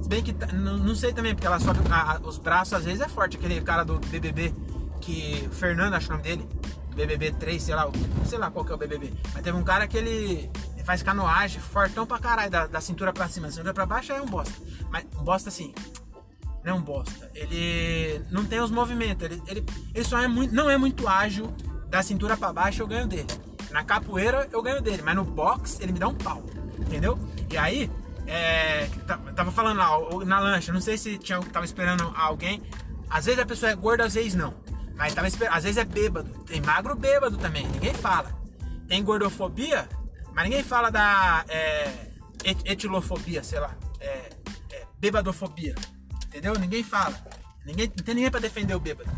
[0.10, 3.00] Bem que não, não sei também, porque ela sobe a, a, os braços às vezes
[3.00, 3.38] é forte.
[3.38, 4.52] Aquele cara do BBB,
[5.00, 5.48] que.
[5.52, 6.50] Fernando, acho o nome dele.
[6.96, 7.88] BBB 3, sei lá,
[8.26, 9.14] sei lá qual que é o BBB.
[9.32, 10.50] Mas teve um cara que ele
[10.84, 13.46] faz canoagem, fortão pra caralho, da, da cintura pra cima.
[13.46, 14.56] Da cintura pra baixo é um bosta.
[14.90, 15.76] Mas um bosta assim.
[16.64, 17.30] Não é um bosta.
[17.36, 19.24] Ele não tem os movimentos.
[19.24, 21.54] Ele, ele, ele só é muito, não é muito ágil.
[21.88, 23.28] Da cintura pra baixo eu ganho dele.
[23.70, 25.04] Na capoeira eu ganho dele.
[25.04, 26.44] Mas no box ele me dá um pau.
[26.80, 27.20] Entendeu?
[27.52, 27.92] E aí,
[28.30, 28.88] é,
[29.36, 32.62] tava falando lá, na lancha, não sei se tinha, tava esperando alguém.
[33.10, 34.54] Às vezes a pessoa é gorda, às vezes não.
[34.96, 36.30] Mas tava às vezes é bêbado.
[36.46, 38.32] Tem magro bêbado também, ninguém fala.
[38.88, 39.90] Tem gordofobia,
[40.34, 41.92] mas ninguém fala da é,
[42.66, 43.76] etilofobia, sei lá.
[44.00, 44.30] É,
[44.72, 45.74] é, bebadofobia.
[46.28, 46.54] Entendeu?
[46.54, 47.16] Ninguém fala.
[47.66, 49.10] Ninguém, não tem ninguém pra defender o bêbado.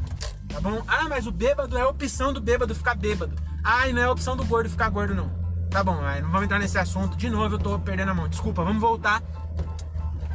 [0.47, 0.83] Tá bom?
[0.87, 3.35] Ah, mas o bêbado é a opção do bêbado ficar bêbado.
[3.61, 5.40] Ah, e não é opção do gordo ficar gordo, não.
[5.71, 7.15] Tá bom, não vamos entrar nesse assunto.
[7.15, 8.27] De novo, eu tô perdendo a mão.
[8.27, 9.23] Desculpa, vamos voltar.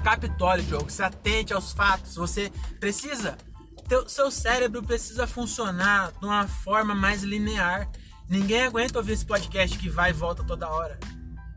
[0.02, 0.90] Capitólio, Diogo.
[0.90, 2.16] Se atente aos fatos.
[2.16, 3.36] Você precisa.
[3.86, 7.86] Teu, seu cérebro precisa funcionar de uma forma mais linear.
[8.26, 10.98] Ninguém aguenta ouvir esse podcast que vai e volta toda hora.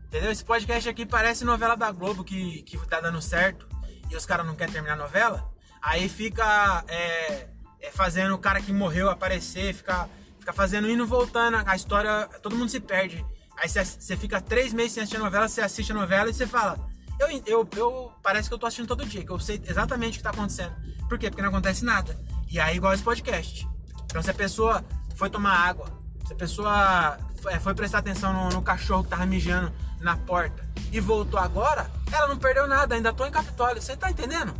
[0.04, 0.30] Entendeu?
[0.30, 3.66] Esse podcast aqui parece novela da Globo que, que tá dando certo
[4.10, 5.50] e os caras não querem terminar a novela.
[5.80, 7.48] Aí fica é,
[7.80, 10.06] é, fazendo o cara que morreu aparecer, fica,
[10.38, 11.62] fica fazendo indo voltando.
[11.64, 13.24] A história, todo mundo se perde.
[13.60, 16.46] Aí você fica três meses sem assistir a novela, você assiste a novela e você
[16.46, 16.78] fala.
[17.18, 20.16] Eu, eu, eu parece que eu tô assistindo todo dia, que eu sei exatamente o
[20.16, 20.74] que tá acontecendo.
[21.06, 21.28] Por quê?
[21.28, 22.18] Porque não acontece nada.
[22.50, 23.68] E aí, igual esse podcast.
[24.06, 24.82] Então, se a pessoa
[25.14, 25.92] foi tomar água,
[26.26, 27.18] se a pessoa
[27.48, 29.70] é, foi prestar atenção no, no, cachorro que tava mijando
[30.00, 33.82] na porta e voltou agora, ela não perdeu nada, ainda tô em Capitólio.
[33.82, 34.54] Você tá entendendo?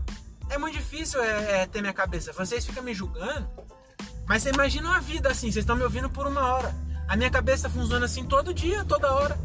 [0.50, 2.34] É muito difícil é, é, ter minha cabeça.
[2.34, 3.48] Vocês ficam me julgando,
[4.26, 6.74] mas você imagina uma vida assim, vocês estão me ouvindo por uma hora.
[7.10, 9.36] A minha cabeça funciona assim todo dia, toda hora.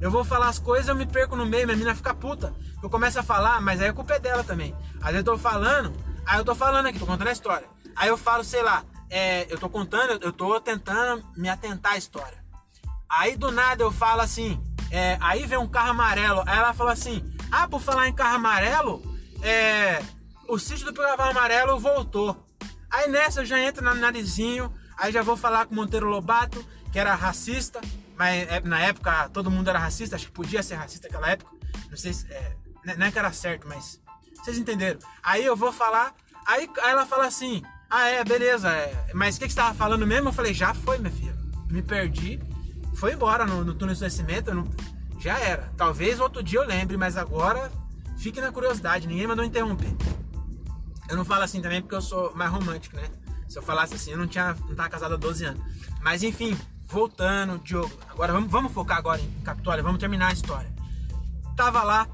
[0.00, 2.54] Eu vou falar as coisas, eu me perco no meio, minha menina fica puta.
[2.80, 4.72] Eu começo a falar, mas aí a culpa é dela também.
[5.00, 5.92] Às vezes eu tô falando,
[6.24, 7.66] aí eu tô falando aqui, tô contando a história.
[7.96, 11.96] Aí eu falo, sei lá, é, eu tô contando, eu tô tentando me atentar à
[11.96, 12.38] história.
[13.08, 16.44] Aí do nada eu falo assim, é, aí vem um carro amarelo.
[16.46, 19.02] Aí ela fala assim: Ah, por falar em carro amarelo,
[19.42, 20.00] é,
[20.46, 22.46] o sítio do Pica Amarelo voltou.
[22.88, 26.64] Aí nessa eu já entro no narizinho, aí já vou falar com o Monteiro Lobato,
[26.92, 27.80] que era racista,
[28.16, 31.50] mas é, na época todo mundo era racista, acho que podia ser racista naquela época.
[31.90, 32.30] Não sei se.
[32.30, 32.56] É,
[32.96, 34.00] não é que era certo, mas.
[34.36, 34.98] Vocês entenderam?
[35.22, 36.14] Aí eu vou falar,
[36.46, 38.70] aí, aí ela fala assim: Ah, é, beleza.
[38.70, 39.10] É.
[39.14, 40.28] Mas o que, que você tava falando mesmo?
[40.28, 41.36] Eu falei, já foi, minha filha.
[41.70, 42.40] Me perdi.
[42.94, 44.52] Foi embora no, no túnel de esquecimento.
[44.54, 44.68] Não...
[45.18, 45.72] Já era.
[45.76, 47.70] Talvez outro dia eu lembre, mas agora
[48.18, 49.06] fique na curiosidade.
[49.06, 49.94] Ninguém mandou interromper.
[51.08, 53.08] Eu não falo assim também porque eu sou mais romântico, né?
[53.48, 55.62] Se eu falasse assim, eu não tinha não tava casado há 12 anos.
[56.00, 56.58] Mas enfim,
[56.92, 57.90] voltando, Diogo.
[58.10, 60.70] Agora vamos, vamos focar agora em Capitólio, vamos terminar a história.
[61.56, 62.06] Tava lá,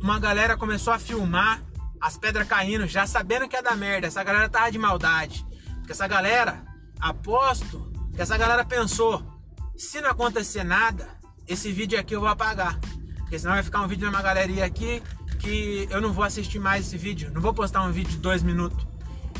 [0.00, 1.60] uma galera começou a filmar
[2.00, 4.06] as pedras caindo, já sabendo que ia dar merda.
[4.06, 5.44] Essa galera tava de maldade.
[5.78, 6.64] Porque essa galera,
[7.00, 9.22] aposto que essa galera pensou:
[9.76, 11.08] se não acontecer nada,
[11.46, 12.78] esse vídeo aqui eu vou apagar.
[13.18, 15.02] Porque senão vai ficar um vídeo de uma galeria aqui
[15.40, 17.30] que eu não vou assistir mais esse vídeo.
[17.32, 18.86] Não vou postar um vídeo de dois minutos.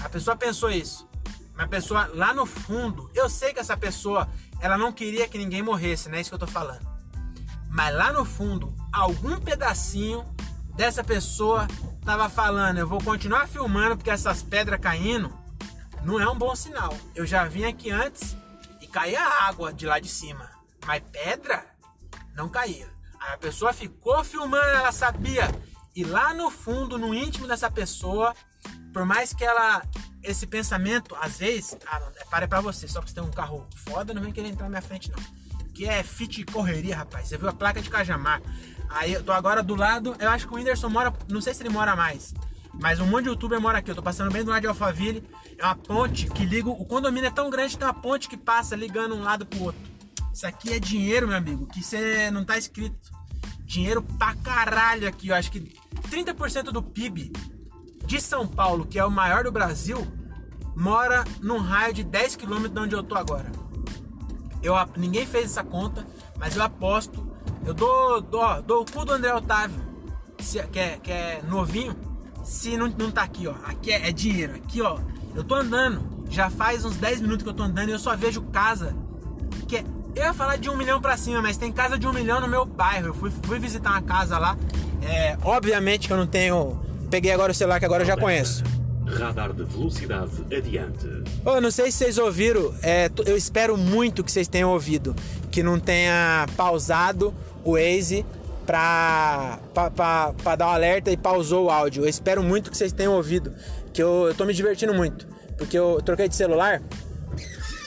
[0.03, 1.09] A pessoa pensou isso.
[1.57, 4.29] Mas a pessoa lá no fundo, eu sei que essa pessoa,
[4.61, 6.87] ela não queria que ninguém morresse, não é isso que eu tô falando.
[7.71, 10.25] Mas lá no fundo, algum pedacinho
[10.75, 11.66] dessa pessoa
[12.05, 15.37] tava falando, eu vou continuar filmando porque essas pedras caindo
[16.05, 16.95] não é um bom sinal.
[17.14, 18.37] Eu já vim aqui antes
[18.81, 20.51] e caía água de lá de cima,
[20.87, 21.66] mas pedra
[22.35, 22.88] não caía.
[23.19, 25.51] Aí a pessoa ficou filmando, ela sabia.
[25.95, 28.35] E lá no fundo, no íntimo dessa pessoa,
[28.96, 29.82] por mais que ela
[30.22, 33.30] esse pensamento, às vezes, ah, não, é, para pra você, só que você tem um
[33.30, 35.18] carro foda, não vem querer entrar na minha frente não.
[35.74, 37.28] Que é fit correria, rapaz.
[37.28, 38.40] Você viu a placa de Cajamar.
[38.88, 41.62] Aí eu tô agora do lado, eu acho que o Whindersson mora, não sei se
[41.62, 42.32] ele mora mais,
[42.72, 43.90] mas um monte de youtuber mora aqui.
[43.90, 45.22] Eu tô passando bem do lado de Alphaville.
[45.59, 46.70] É uma ponte que liga.
[46.70, 49.62] O condomínio é tão grande que tem uma ponte que passa ligando um lado pro
[49.62, 49.80] outro.
[50.32, 52.96] Isso aqui é dinheiro, meu amigo, que você não tá escrito.
[53.61, 55.28] Dinheiro pra caralho aqui.
[55.28, 55.61] Eu acho que
[56.09, 57.30] 30% do PIB
[58.07, 60.07] de São Paulo, que é o maior do Brasil,
[60.75, 63.51] mora num raio de 10 km de onde eu tô agora.
[64.62, 66.07] Eu, ninguém fez essa conta,
[66.38, 69.77] mas eu aposto eu dou, dou, dou o cu do André Otávio,
[70.38, 71.97] se, que, é, que é novinho,
[72.45, 73.55] se não, não tá aqui, ó.
[73.64, 74.55] Aqui é, é dinheiro.
[74.55, 75.01] Aqui, ó.
[75.35, 76.25] Eu tô andando.
[76.31, 78.97] Já faz uns 10 minutos que eu tô andando e eu só vejo casa.
[79.66, 82.12] Que é, eu ia falar de um milhão pra cima, mas tem casa de um
[82.12, 83.09] milhão no meu bairro.
[83.09, 84.57] Eu fui, fui visitar uma casa lá.
[85.03, 86.81] É, obviamente que eu não tenho.
[87.16, 88.62] Peguei agora o celular que agora eu já conheço.
[89.07, 91.09] Radar de velocidade adiante.
[91.46, 95.16] Oh, não sei se vocês ouviram, é, eu espero muito que vocês tenham ouvido.
[95.50, 98.26] Que não tenha pausado o Waze
[98.66, 102.05] pra, pra, pra, pra, dar um alerta e pausou o áudio.
[102.05, 103.50] Eu espero muito que vocês tenham ouvido,
[103.94, 105.26] que eu, eu tô me divertindo muito.
[105.57, 106.83] Porque eu troquei de celular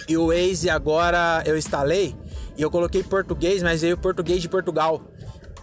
[0.07, 2.15] e o Waze agora eu instalei
[2.57, 5.03] e eu coloquei português, mas veio português de Portugal.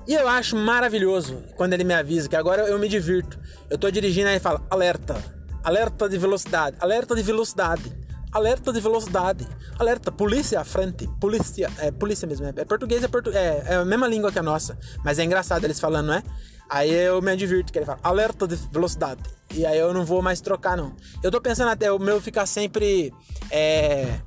[0.06, 3.36] E eu acho maravilhoso quando ele me avisa, que agora eu me divirto.
[3.70, 5.16] Eu tô dirigindo aí e fala: alerta,
[5.62, 9.48] alerta de velocidade, alerta de velocidade alerta de velocidade,
[9.78, 13.74] alerta, polícia à frente, polícia, é polícia mesmo, é, é português, é, portu, é, é,
[13.76, 16.22] a mesma língua que a nossa, mas é engraçado eles falando, não é?
[16.68, 19.22] Aí eu me divirto, que ele fala, alerta de velocidade,
[19.54, 20.94] e aí eu não vou mais trocar não.
[21.22, 23.12] Eu tô pensando até o meu ficar sempre
[23.50, 24.20] é,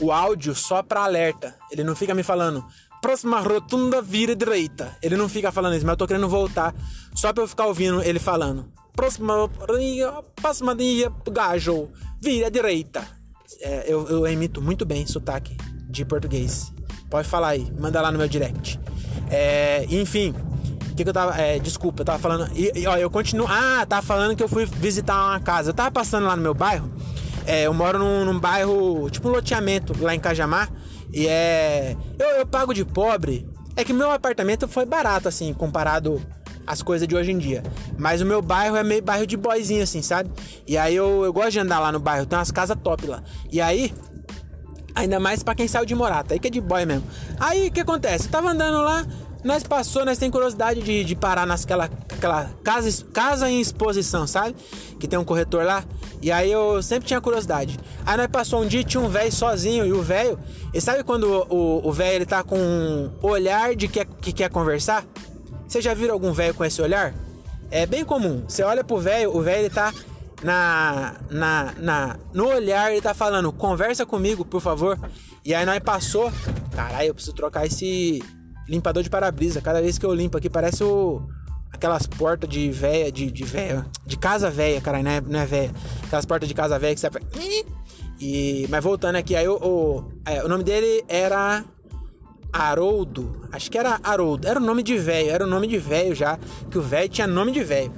[0.00, 2.64] o áudio só pra alerta, ele não fica me falando,
[3.00, 6.74] próxima rotunda vira direita, ele não fica falando isso, mas eu tô querendo voltar
[7.14, 9.48] só pra eu ficar ouvindo ele falando, próxima,
[10.36, 11.88] próxima dia, gajo,
[12.20, 13.18] vira direita
[13.60, 15.56] é, eu, eu emito muito bem sotaque
[15.88, 16.72] de português.
[17.10, 18.78] Pode falar aí, manda lá no meu direct.
[19.30, 20.34] É, enfim,
[20.90, 21.36] o que, que, eu tava.
[21.40, 22.50] É, desculpa, eu tava falando.
[22.54, 23.46] E, e, ó, eu continuo.
[23.48, 25.70] Ah, tava falando que eu fui visitar uma casa.
[25.70, 26.92] Eu tava passando lá no meu bairro.
[27.46, 30.70] É, eu moro num, num, bairro, tipo um loteamento lá em Cajamar.
[31.18, 31.96] E é.
[32.16, 33.44] Eu, eu pago de pobre.
[33.74, 36.22] É que meu apartamento foi barato, assim, comparado
[36.64, 37.60] as coisas de hoje em dia.
[37.98, 40.30] Mas o meu bairro é meio bairro de boyzinho, assim, sabe?
[40.64, 43.20] E aí eu, eu gosto de andar lá no bairro, tem umas casas top lá.
[43.50, 43.92] E aí,
[44.94, 47.04] ainda mais para quem saiu de Morata, aí que é de boy mesmo.
[47.40, 48.26] Aí o que acontece?
[48.26, 49.04] Eu tava andando lá,
[49.44, 54.56] nós passou, nós tem curiosidade de, de parar naquela aquela casa, casa em exposição, sabe?
[54.98, 55.84] Que tem um corretor lá.
[56.20, 57.78] E aí eu sempre tinha curiosidade.
[58.04, 59.86] Aí nós passou um dia tinha um velho sozinho.
[59.86, 60.38] E o velho.
[60.74, 65.04] E sabe quando o velho ele tá com um olhar de que, que quer conversar?
[65.66, 67.14] Você já viram algum velho com esse olhar?
[67.70, 68.44] É bem comum.
[68.48, 69.92] Você olha pro velho, o velho ele tá
[70.42, 74.98] na, na, na, no olhar, ele tá falando, conversa comigo, por favor.
[75.44, 76.32] E aí nós passou.
[76.74, 78.22] Caralho, eu preciso trocar esse
[78.68, 79.60] limpador de para-brisa.
[79.60, 81.22] Cada vez que eu limpo aqui, parece o.
[81.70, 85.46] Aquelas portas de véia, de, de véia, de casa véia, caralho, não é, não é
[85.46, 85.70] véia.
[86.04, 87.10] Aquelas portas de casa véia que você.
[88.20, 91.64] E, mas voltando aqui, aí o, o, é, o nome dele era
[92.52, 96.14] Haroldo, acho que era Haroldo, era o nome de velho, era o nome de velho
[96.14, 96.38] já,
[96.70, 97.92] que o velho tinha nome de velho.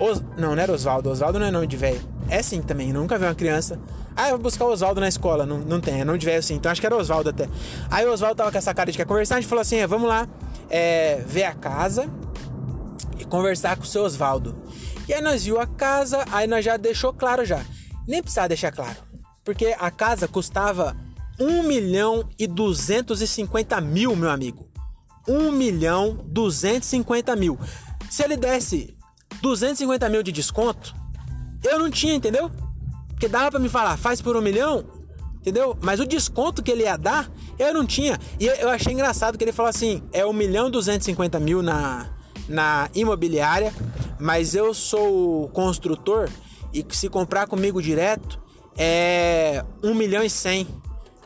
[0.00, 0.20] Os...
[0.36, 2.00] Não, não era Oswaldo, Oswaldo não é nome de velho.
[2.28, 3.78] É sim também, nunca vi uma criança.
[4.16, 6.42] Ah, eu vou buscar o Oswaldo na escola, não, não tem, é nome de velho
[6.42, 7.48] sim, então acho que era Oswaldo até.
[7.90, 9.86] Aí o Oswaldo tava com essa cara de quer conversar, a gente falou assim: é,
[9.86, 10.28] vamos lá
[10.68, 12.08] é, ver a casa
[13.18, 14.54] e conversar com o seu Oswaldo.
[15.08, 17.60] E aí nós viu a casa, aí nós já deixou claro já
[18.06, 18.96] Nem precisava deixar claro.
[19.44, 20.96] Porque a casa custava
[21.38, 24.68] 1 milhão e 250 mil, meu amigo.
[25.26, 27.58] 1 milhão 250 mil.
[28.10, 28.96] Se ele desse
[29.40, 30.94] 250 mil de desconto,
[31.64, 32.50] eu não tinha, entendeu?
[33.22, 34.84] Porque dava para me falar, faz por um milhão,
[35.36, 35.78] entendeu?
[35.80, 38.18] Mas o desconto que ele ia dar, eu não tinha.
[38.40, 42.10] E eu achei engraçado que ele falou assim: é 1 milhão 250 mil na,
[42.48, 43.72] na imobiliária,
[44.18, 46.28] mas eu sou construtor
[46.74, 48.40] e se comprar comigo direto
[48.76, 50.66] é 1 milhão e 100.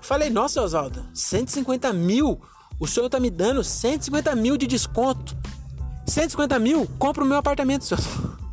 [0.02, 2.38] Falei, nossa, Oswaldo, 150 mil?
[2.78, 5.34] O senhor tá me dando 150 mil de desconto.
[6.06, 8.45] 150 mil, compra o meu apartamento, senhor.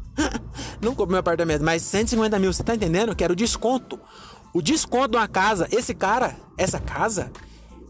[0.82, 3.16] Não compra o meu apartamento, mas 150 mil, você tá entendendo?
[3.16, 4.00] Que era o desconto.
[4.54, 7.32] O desconto de uma casa, esse cara, essa casa,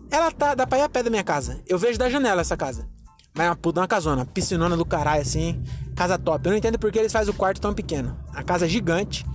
[0.09, 1.61] ela tá, dá pra ir a pé da minha casa.
[1.67, 2.87] Eu vejo da janela essa casa.
[3.33, 5.61] Mas é uma puta uma casona, piscinona do caralho, assim,
[5.95, 6.45] casa top.
[6.45, 8.15] Eu não entendo porque eles fazem o quarto tão pequeno.
[8.31, 9.25] A casa é gigante,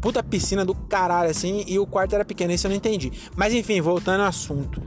[0.00, 3.12] puta piscina do caralho, assim, e o quarto era pequeno, isso eu não entendi.
[3.34, 4.80] Mas enfim, voltando ao assunto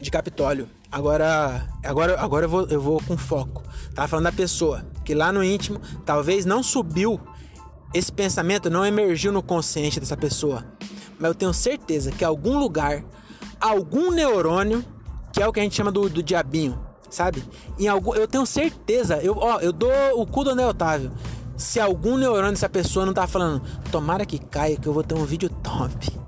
[0.00, 0.68] de Capitólio.
[0.90, 3.62] Agora, agora, agora eu vou, eu vou com foco.
[3.94, 7.20] Tava falando da pessoa que lá no íntimo talvez não subiu
[7.92, 10.64] esse pensamento, não emergiu no consciente dessa pessoa.
[11.18, 13.04] Mas eu tenho certeza que algum lugar,
[13.60, 14.84] algum neurônio,
[15.32, 17.44] que é o que a gente chama do, do diabinho, sabe?
[17.78, 21.12] Em algum, eu tenho certeza, eu, ó, eu dou o cu do Neo Otávio.
[21.56, 25.14] Se algum neurônio dessa pessoa não tá falando, tomara que caia que eu vou ter
[25.14, 26.18] um vídeo top.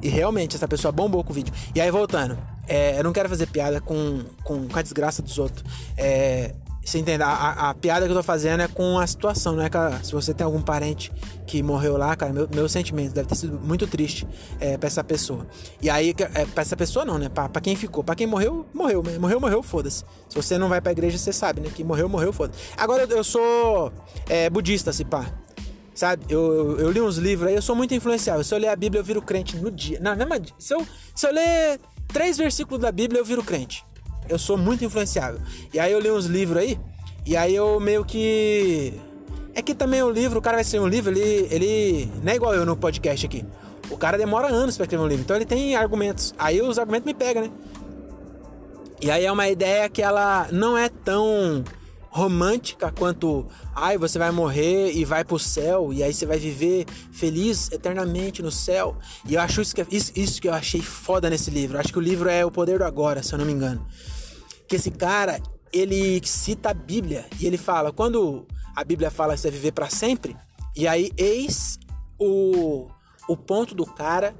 [0.00, 1.52] E realmente, essa pessoa bombou com o vídeo.
[1.74, 2.51] E aí, voltando.
[2.66, 5.64] É, eu não quero fazer piada com, com, com a desgraça dos outros.
[5.96, 7.22] É, você entende?
[7.22, 10.02] A, a, piada que eu tô fazendo é com a situação, né, cara?
[10.02, 11.12] Se você tem algum parente
[11.46, 14.26] que morreu lá, cara, meu, meu sentimento deve ter sido muito triste
[14.58, 15.46] é, pra essa pessoa.
[15.80, 17.28] E aí, é, pra essa pessoa não, né?
[17.28, 18.02] Pra, pra quem ficou.
[18.02, 19.00] Pra quem morreu, morreu.
[19.20, 20.04] Morreu, morreu, foda-se.
[20.28, 21.70] Se você não vai pra igreja, você sabe, né?
[21.72, 22.58] Que morreu, morreu, foda-se.
[22.76, 23.92] Agora, eu, sou
[24.28, 25.30] é, budista, se pá.
[25.94, 26.24] Sabe?
[26.28, 28.42] Eu, eu, eu, li uns livros aí, eu sou muito influenciável.
[28.42, 30.00] Se eu ler a Bíblia, eu viro crente no dia.
[30.00, 30.54] Na mesma dia.
[30.58, 31.78] Se eu, se eu ler
[32.12, 33.84] três versículos da Bíblia, eu viro crente.
[34.28, 35.40] Eu sou muito influenciável.
[35.72, 36.78] E aí eu li uns livros aí,
[37.26, 38.94] e aí eu meio que.
[39.54, 41.48] É que também o livro, o cara vai ser um livro, ele.
[41.50, 43.44] ele não é igual eu no podcast aqui.
[43.90, 45.24] O cara demora anos para escrever um livro.
[45.24, 46.34] Então ele tem argumentos.
[46.38, 47.50] Aí os argumentos me pegam, né?
[49.00, 51.64] E aí é uma ideia que ela não é tão
[52.12, 56.84] romântica quanto ai você vai morrer e vai pro céu e aí você vai viver
[57.10, 58.98] feliz eternamente no céu.
[59.26, 61.76] E eu acho isso que, isso, isso que eu achei foda nesse livro.
[61.76, 63.84] Eu acho que o livro é o poder do agora se eu não me engano.
[64.68, 65.40] Que esse cara
[65.72, 68.46] ele cita a Bíblia e ele fala quando
[68.76, 70.36] a Bíblia fala que você vai viver para sempre
[70.76, 71.78] e aí eis
[72.18, 72.88] o,
[73.26, 74.34] o ponto do cara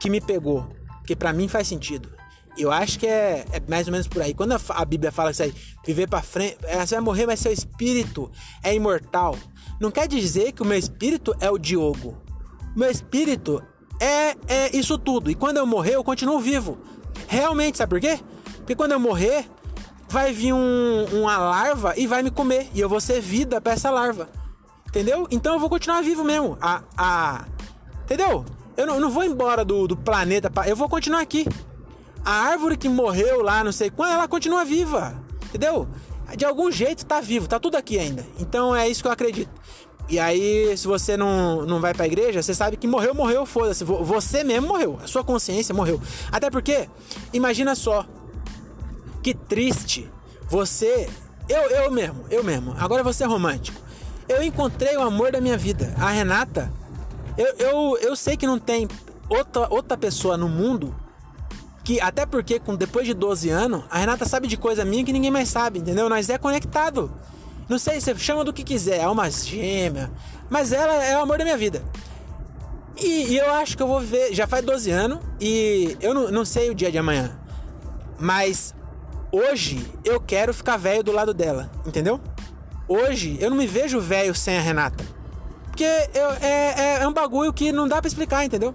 [0.00, 0.68] que me pegou
[1.04, 2.17] que para mim faz sentido
[2.58, 4.34] eu acho que é, é, mais ou menos por aí.
[4.34, 7.40] Quando a, a Bíblia fala isso aí, viver para frente, é, você vai morrer, mas
[7.40, 8.30] seu espírito
[8.62, 9.36] é imortal.
[9.80, 12.16] Não quer dizer que o meu espírito é o Diogo.
[12.74, 13.62] O meu espírito
[14.00, 15.30] é, é isso tudo.
[15.30, 16.78] E quando eu morrer, eu continuo vivo.
[17.26, 18.18] Realmente, sabe por quê?
[18.58, 19.48] Porque quando eu morrer,
[20.08, 22.68] vai vir um, uma larva e vai me comer.
[22.74, 24.28] E eu vou ser vida para essa larva.
[24.86, 25.26] Entendeu?
[25.30, 26.56] Então eu vou continuar vivo mesmo.
[26.60, 27.44] A, a...
[28.04, 28.44] Entendeu?
[28.76, 30.50] Eu não, eu não vou embora do, do planeta.
[30.50, 30.68] Pra...
[30.68, 31.46] Eu vou continuar aqui.
[32.24, 35.14] A árvore que morreu lá, não sei quando, ela continua viva.
[35.46, 35.88] Entendeu?
[36.36, 38.24] De algum jeito tá vivo, tá tudo aqui ainda.
[38.38, 39.50] Então é isso que eu acredito.
[40.08, 43.84] E aí, se você não, não vai pra igreja, você sabe que morreu, morreu, foda-se.
[43.84, 44.98] Você mesmo morreu.
[45.02, 46.00] A sua consciência morreu.
[46.32, 46.88] Até porque,
[47.32, 48.06] imagina só.
[49.22, 50.10] Que triste.
[50.48, 51.10] Você.
[51.46, 52.74] Eu, eu mesmo, eu mesmo.
[52.78, 53.78] Agora você é romântico.
[54.26, 55.94] Eu encontrei o amor da minha vida.
[55.98, 56.72] A Renata.
[57.36, 58.88] Eu, eu, eu sei que não tem
[59.28, 60.94] outra, outra pessoa no mundo
[61.88, 65.10] que até porque com depois de 12 anos, a Renata sabe de coisa minha que
[65.10, 66.06] ninguém mais sabe, entendeu?
[66.06, 67.10] Nós é conectado.
[67.66, 70.10] Não sei, você chama do que quiser, é uma gêmea,
[70.50, 71.82] mas ela é o amor da minha vida.
[72.94, 76.30] E, e eu acho que eu vou viver, já faz 12 anos e eu não,
[76.30, 77.40] não sei o dia de amanhã.
[78.18, 78.74] Mas
[79.32, 82.20] hoje eu quero ficar velho do lado dela, entendeu?
[82.86, 85.06] Hoje eu não me vejo velho sem a Renata.
[85.64, 88.74] Porque eu, é, é, é um bagulho que não dá para explicar, entendeu?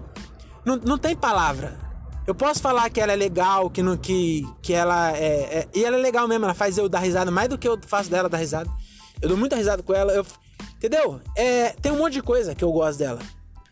[0.64, 1.83] Não, não tem palavra.
[2.26, 5.84] Eu posso falar que ela é legal, que, no, que, que ela é, é, E
[5.84, 8.28] ela é legal mesmo, ela faz eu dar risada mais do que eu faço dela
[8.28, 8.70] dar risada.
[9.20, 10.24] Eu dou muita risada com ela, eu,
[10.76, 11.20] entendeu?
[11.36, 13.20] É, tem um monte de coisa que eu gosto dela.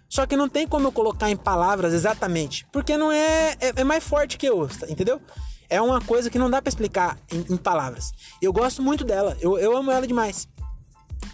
[0.06, 3.84] Só que não tem como eu colocar em palavras exatamente, porque não é, é, é
[3.84, 5.18] mais forte que eu, entendeu?
[5.70, 8.12] É uma coisa que não dá para explicar em, em, palavras.
[8.42, 10.46] Eu gosto muito dela, eu, eu amo ela demais.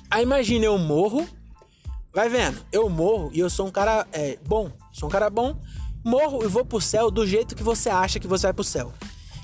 [0.08, 1.26] Aí imagina, eu morro,
[2.14, 5.56] vai vendo, eu morro e eu sou um cara é, bom, sou um cara bom,
[6.08, 8.92] morro e vou pro céu do jeito que você acha que você vai pro céu.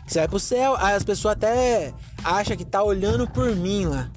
[0.06, 4.10] Você vai pro céu, aí as pessoas até acham que tá olhando por mim lá.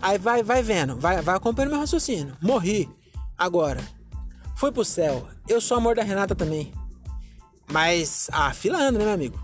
[0.00, 2.36] Aí vai, vai vendo, vai, vai acompanhando meu raciocínio.
[2.40, 2.88] Morri.
[3.36, 3.80] Agora,
[4.56, 5.28] fui pro céu.
[5.48, 6.72] Eu sou amor da Renata também.
[7.70, 9.40] Mas a fila anda, né, meu amigo?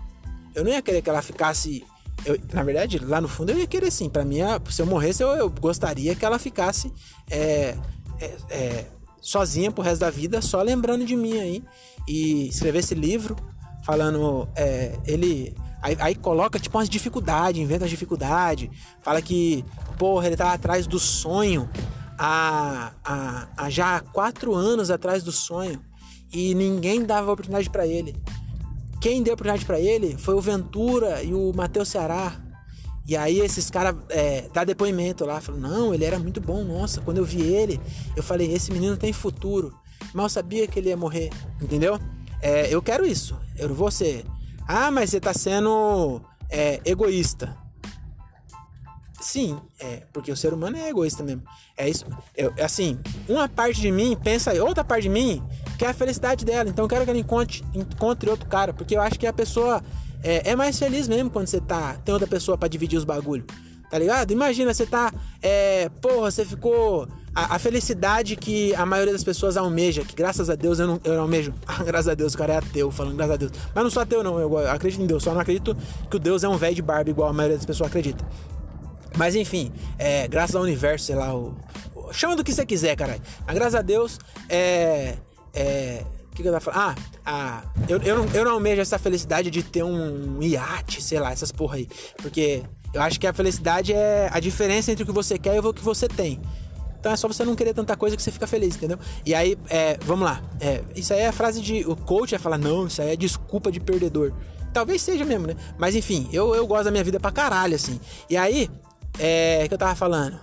[0.53, 1.85] Eu não ia querer que ela ficasse.
[2.25, 4.09] Eu, na verdade, lá no fundo eu ia querer sim.
[4.09, 6.91] Pra mim, se eu morresse, eu, eu gostaria que ela ficasse
[7.29, 7.75] é,
[8.19, 8.85] é, é,
[9.21, 11.63] sozinha pro resto da vida, só lembrando de mim aí.
[12.09, 13.35] E escrever esse livro
[13.83, 14.49] falando.
[14.55, 15.55] É, ele.
[15.81, 18.69] Aí, aí, coloca tipo umas dificuldades, inventa as dificuldades.
[19.01, 19.63] Fala que,
[19.97, 21.69] porra, ele tá atrás do sonho
[22.17, 25.79] há, há, há já quatro anos atrás do sonho
[26.33, 28.15] e ninguém dava oportunidade para ele.
[28.99, 32.35] Quem deu oportunidade para ele foi o Ventura e o Matheus Ceará.
[33.07, 37.01] E aí esses caras é, dá depoimento lá, falam, não, ele era muito bom, nossa,
[37.01, 37.81] quando eu vi ele,
[38.15, 39.73] eu falei, esse menino tem futuro.
[40.13, 41.29] Mal sabia que ele ia morrer,
[41.61, 41.99] entendeu?
[42.41, 44.25] É, eu quero isso, eu vou ser.
[44.67, 47.55] Ah, mas você tá sendo é, egoísta.
[49.21, 51.43] Sim, é, porque o ser humano é egoísta mesmo.
[51.75, 52.05] É isso.
[52.35, 55.43] Eu, assim, uma parte de mim pensa, outra parte de mim
[55.77, 56.69] quer a felicidade dela.
[56.69, 59.83] Então eu quero que ela encontre, encontre outro cara, porque eu acho que a pessoa
[60.23, 63.45] é, é mais feliz mesmo quando você tá tem outra pessoa para dividir os bagulho.
[63.89, 64.31] Tá ligado?
[64.31, 65.11] Imagina, você tá.
[65.41, 67.07] É, porra, você ficou.
[67.33, 71.01] A, a, felicidade que a maioria das pessoas almeja, que graças a Deus eu não,
[71.03, 71.53] eu não almejo.
[71.67, 73.51] Ah, graças a Deus, o cara é ateu, falando graças a Deus.
[73.73, 74.39] Mas não sou ateu, não.
[74.39, 75.77] Eu, acredito em Deus, só não acredito
[76.09, 78.25] que o Deus é um velho de barba igual a maioria das pessoas acredita.
[79.15, 81.55] Mas enfim, é, graças ao universo, sei lá, o,
[81.95, 83.21] o, chama do que você quiser, caralho.
[83.45, 85.15] Mas graças a Deus, é.
[85.53, 86.03] É.
[86.31, 86.97] O que, que eu tava falando?
[87.25, 91.19] Ah, ah eu, eu, não, eu não almejo essa felicidade de ter um iate, sei
[91.19, 91.87] lá, essas porra aí.
[92.21, 92.63] Porque
[92.93, 95.73] eu acho que a felicidade é a diferença entre o que você quer e o
[95.73, 96.39] que você tem.
[96.99, 98.99] Então é só você não querer tanta coisa que você fica feliz, entendeu?
[99.25, 100.41] E aí, é, vamos lá.
[100.59, 101.85] É, isso aí é a frase de.
[101.87, 104.33] O coach vai falar, não, isso aí é desculpa de perdedor.
[104.73, 105.55] Talvez seja mesmo, né?
[105.77, 107.99] Mas enfim, eu, eu gosto da minha vida pra caralho, assim.
[108.29, 108.69] E aí,
[109.17, 109.67] é.
[109.67, 110.39] que eu tava falando?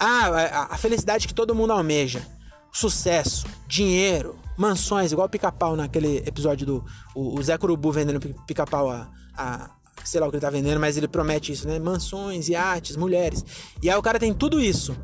[0.00, 2.26] Ah, a, a felicidade que todo mundo almeja.
[2.72, 6.84] Sucesso, dinheiro, mansões, igual pica-pau naquele episódio do.
[7.14, 9.70] O, o Zé Curubu vendendo pica-pau a, a.
[10.04, 11.78] Sei lá o que ele tá vendendo, mas ele promete isso, né?
[11.78, 13.44] Mansões, iates, mulheres.
[13.82, 14.96] E aí o cara tem tudo isso.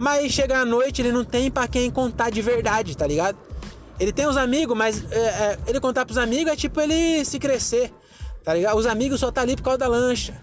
[0.00, 3.36] Mas chega à noite, ele não tem para quem contar de verdade, tá ligado?
[3.98, 7.38] Ele tem os amigos, mas é, é, ele contar pros amigos é tipo ele se
[7.38, 7.92] crescer,
[8.42, 8.78] tá ligado?
[8.78, 10.42] Os amigos só tá ali por causa da lancha.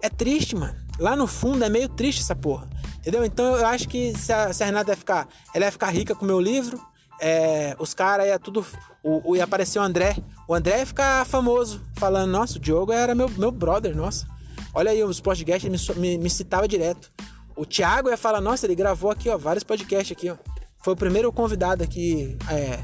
[0.00, 0.76] É triste, mano.
[0.96, 2.68] Lá no fundo é meio triste essa porra.
[3.00, 3.24] Entendeu?
[3.24, 6.14] Então eu acho que se a, se a Renata ia ficar, ela ia ficar rica
[6.14, 6.80] com o meu livro,
[7.20, 8.64] é, os caras ia tudo.
[9.02, 10.16] O, o, ia aparecer o André.
[10.46, 14.24] O André ia ficar famoso, falando: Nossa, o Diogo era meu, meu brother, nossa.
[14.72, 17.10] Olha aí, os podcasts me, me, me citava direto.
[17.58, 20.36] O Thiago ia falar: Nossa, ele gravou aqui, ó, vários podcasts aqui, ó.
[20.80, 22.38] Foi o primeiro convidado aqui.
[22.48, 22.78] É,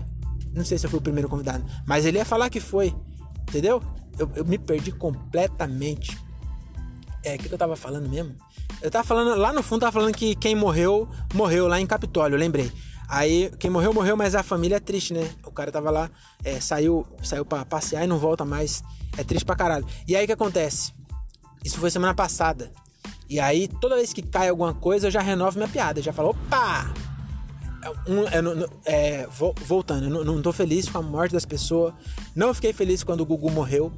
[0.52, 2.92] não sei se eu fui o primeiro convidado, mas ele ia falar que foi.
[3.48, 3.80] Entendeu?
[4.18, 6.18] Eu, eu me perdi completamente.
[7.22, 8.34] É, o que, que eu tava falando mesmo?
[8.82, 12.36] Eu tava falando, lá no fundo tava falando que quem morreu, morreu lá em Capitólio,
[12.36, 12.70] lembrei.
[13.08, 15.30] Aí, quem morreu, morreu, mas a família é triste, né?
[15.46, 16.10] O cara tava lá,
[16.42, 18.82] é, saiu, saiu pra passear e não volta mais.
[19.16, 19.86] É triste pra caralho.
[20.08, 20.92] E aí o que acontece?
[21.64, 22.72] Isso foi semana passada.
[23.28, 26.02] E aí, toda vez que cai alguma coisa, eu já renovo minha piada.
[26.02, 26.92] Já falo, opa!
[27.82, 29.28] É, um, é, é,
[29.66, 31.92] voltando, eu não, não tô feliz com a morte das pessoas.
[32.34, 33.92] Não fiquei feliz quando o Gugu morreu.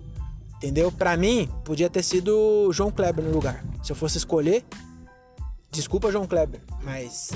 [0.56, 0.90] Entendeu?
[0.90, 3.62] Pra mim, podia ter sido João Kleber no lugar.
[3.82, 4.64] Se eu fosse escolher,
[5.70, 7.30] desculpa, João Kleber, mas.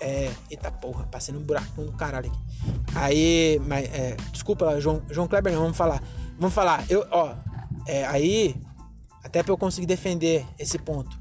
[0.00, 0.30] É.
[0.50, 2.38] Eita porra, passei num buraco do caralho aqui.
[2.94, 3.86] Aí, mas.
[3.86, 6.02] É, desculpa, João, João Kleber, não, vamos falar.
[6.38, 7.34] Vamos falar, eu, ó.
[7.86, 8.54] É, aí,
[9.22, 11.18] até pra eu conseguir defender esse ponto.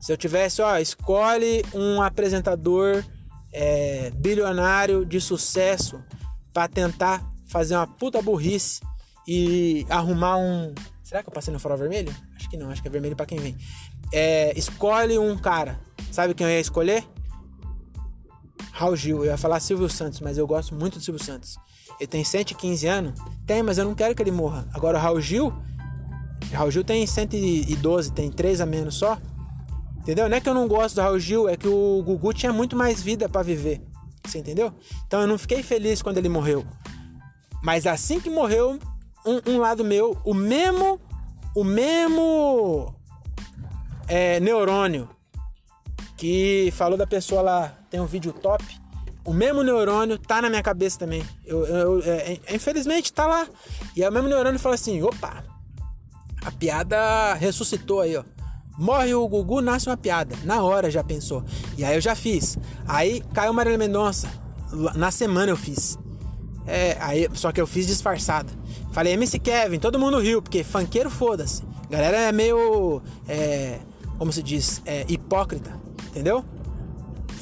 [0.00, 3.04] Se eu tivesse, ó, escolhe um apresentador
[3.52, 6.02] é, bilionário de sucesso
[6.52, 8.80] para tentar fazer uma puta burrice
[9.26, 10.74] e arrumar um.
[11.04, 12.14] Será que eu passei no farol vermelho?
[12.34, 13.56] Acho que não, acho que é vermelho para quem vem.
[14.12, 15.78] É, escolhe um cara.
[16.10, 17.04] Sabe quem eu ia escolher?
[18.72, 19.18] Raul Gil.
[19.18, 21.56] Eu ia falar Silvio Santos, mas eu gosto muito do Silvio Santos.
[22.00, 23.20] Ele tem 115 anos?
[23.46, 24.66] Tem, mas eu não quero que ele morra.
[24.72, 25.52] Agora, o Raul Gil.
[26.52, 29.18] Raul Gil tem 112, tem 3 a menos só.
[29.98, 30.28] Entendeu?
[30.28, 32.76] Não é que eu não gosto do Raul Gil, é que o Gugu tinha muito
[32.76, 33.80] mais vida para viver.
[34.24, 34.72] Você entendeu?
[35.06, 36.64] Então eu não fiquei feliz quando ele morreu.
[37.62, 38.78] Mas assim que morreu,
[39.24, 41.00] um, um lado meu, o mesmo,
[41.54, 42.94] o mesmo
[44.08, 45.08] é, neurônio
[46.16, 48.64] que falou da pessoa lá, tem um vídeo top.
[49.24, 51.24] O mesmo neurônio tá na minha cabeça também.
[51.44, 53.48] Eu, eu, é, é, infelizmente tá lá.
[53.96, 55.44] E é o mesmo neurônio fala assim: opa,
[56.44, 58.24] a piada ressuscitou aí, ó.
[58.78, 60.34] Morre o Gugu, nasce uma piada.
[60.44, 61.44] Na hora já pensou.
[61.76, 62.58] E aí eu já fiz.
[62.86, 64.28] Aí caiu Marília Mendonça.
[64.94, 65.98] Na semana eu fiz.
[66.66, 68.50] É, aí, só que eu fiz disfarçado.
[68.92, 71.62] Falei, MC Kevin, todo mundo riu, porque funkeiro foda-se.
[71.90, 73.02] Galera é meio.
[73.28, 73.78] É,
[74.18, 74.80] como se diz?
[74.86, 75.78] É, hipócrita,
[76.08, 76.44] entendeu?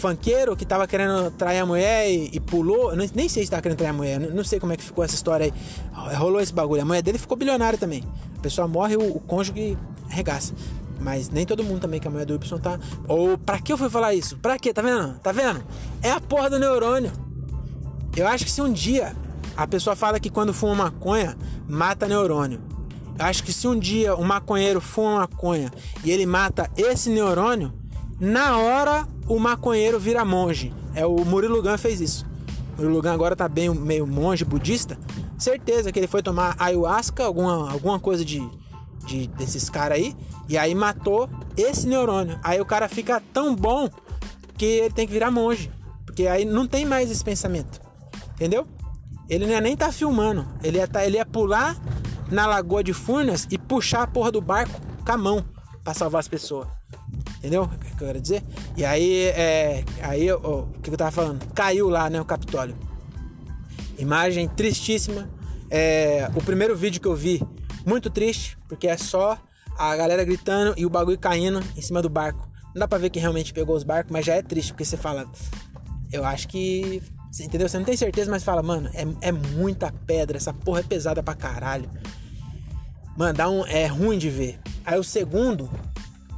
[0.01, 2.97] funkeiro que tava querendo trair a mulher e, e pulou.
[2.97, 4.83] Nem, nem sei se tava querendo trair a mulher, não, não sei como é que
[4.83, 6.17] ficou essa história aí.
[6.17, 6.83] Rolou esse bagulho.
[6.83, 8.03] A mulher dele ficou bilionária também.
[8.41, 9.77] A pessoa morre, o, o cônjuge
[10.11, 10.55] arregaça.
[10.99, 12.81] Mas nem todo mundo também que a mulher do Y tá.
[13.07, 14.39] Ou pra que eu fui falar isso?
[14.39, 14.73] Pra quê?
[14.73, 15.19] Tá vendo?
[15.19, 15.63] Tá vendo?
[16.03, 17.13] É a porra do neurônio.
[18.17, 19.15] Eu acho que se um dia
[19.55, 21.37] a pessoa fala que quando fuma maconha
[21.69, 22.63] mata neurônio.
[23.19, 25.71] Eu acho que se um dia um maconheiro fuma maconha
[26.03, 27.75] e ele mata esse neurônio,
[28.19, 30.73] na hora o maconheiro vira monge.
[30.95, 32.27] É o Murilo Gun fez isso.
[32.79, 34.99] O Murilo Gun agora tá bem meio monge budista.
[35.41, 38.47] Certeza que ele foi tomar ayahuasca, alguma, alguma coisa de,
[39.07, 40.15] de desses caras aí,
[40.47, 42.39] e aí matou esse neurônio.
[42.43, 43.89] Aí o cara fica tão bom
[44.59, 45.71] que ele tem que virar monge.
[46.05, 47.81] Porque aí não tem mais esse pensamento.
[48.35, 48.67] Entendeu?
[49.31, 50.47] Ele não ia nem tá filmando.
[50.63, 51.75] Ele ia, tá, ele ia pular
[52.31, 55.45] na lagoa de Furnas e puxar a porra do barco com a mão
[55.83, 56.69] para salvar as pessoas.
[57.39, 57.63] Entendeu?
[57.63, 58.43] O que eu quero dizer?
[58.77, 61.47] E aí, é, aí o que eu tava falando?
[61.55, 62.77] Caiu lá, né, o Capitólio.
[64.01, 65.29] Imagem tristíssima.
[65.71, 67.41] É, o primeiro vídeo que eu vi,
[67.87, 69.39] muito triste, porque é só
[69.79, 72.49] a galera gritando e o bagulho caindo em cima do barco.
[72.75, 74.97] Não dá pra ver que realmente pegou os barcos, mas já é triste, porque você
[74.97, 75.31] fala.
[76.13, 77.03] Eu acho que.
[77.41, 77.69] Entendeu?
[77.69, 81.23] Você não tem certeza, mas fala, mano, é, é muita pedra, essa porra é pesada
[81.23, 81.89] pra caralho.
[83.17, 84.59] Mano, dá um, é ruim de ver.
[84.85, 85.71] Aí o segundo,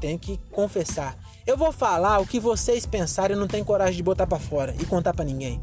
[0.01, 1.17] tenho que confessar.
[1.47, 4.75] Eu vou falar o que vocês pensarem e não tem coragem de botar para fora
[4.81, 5.61] e contar para ninguém.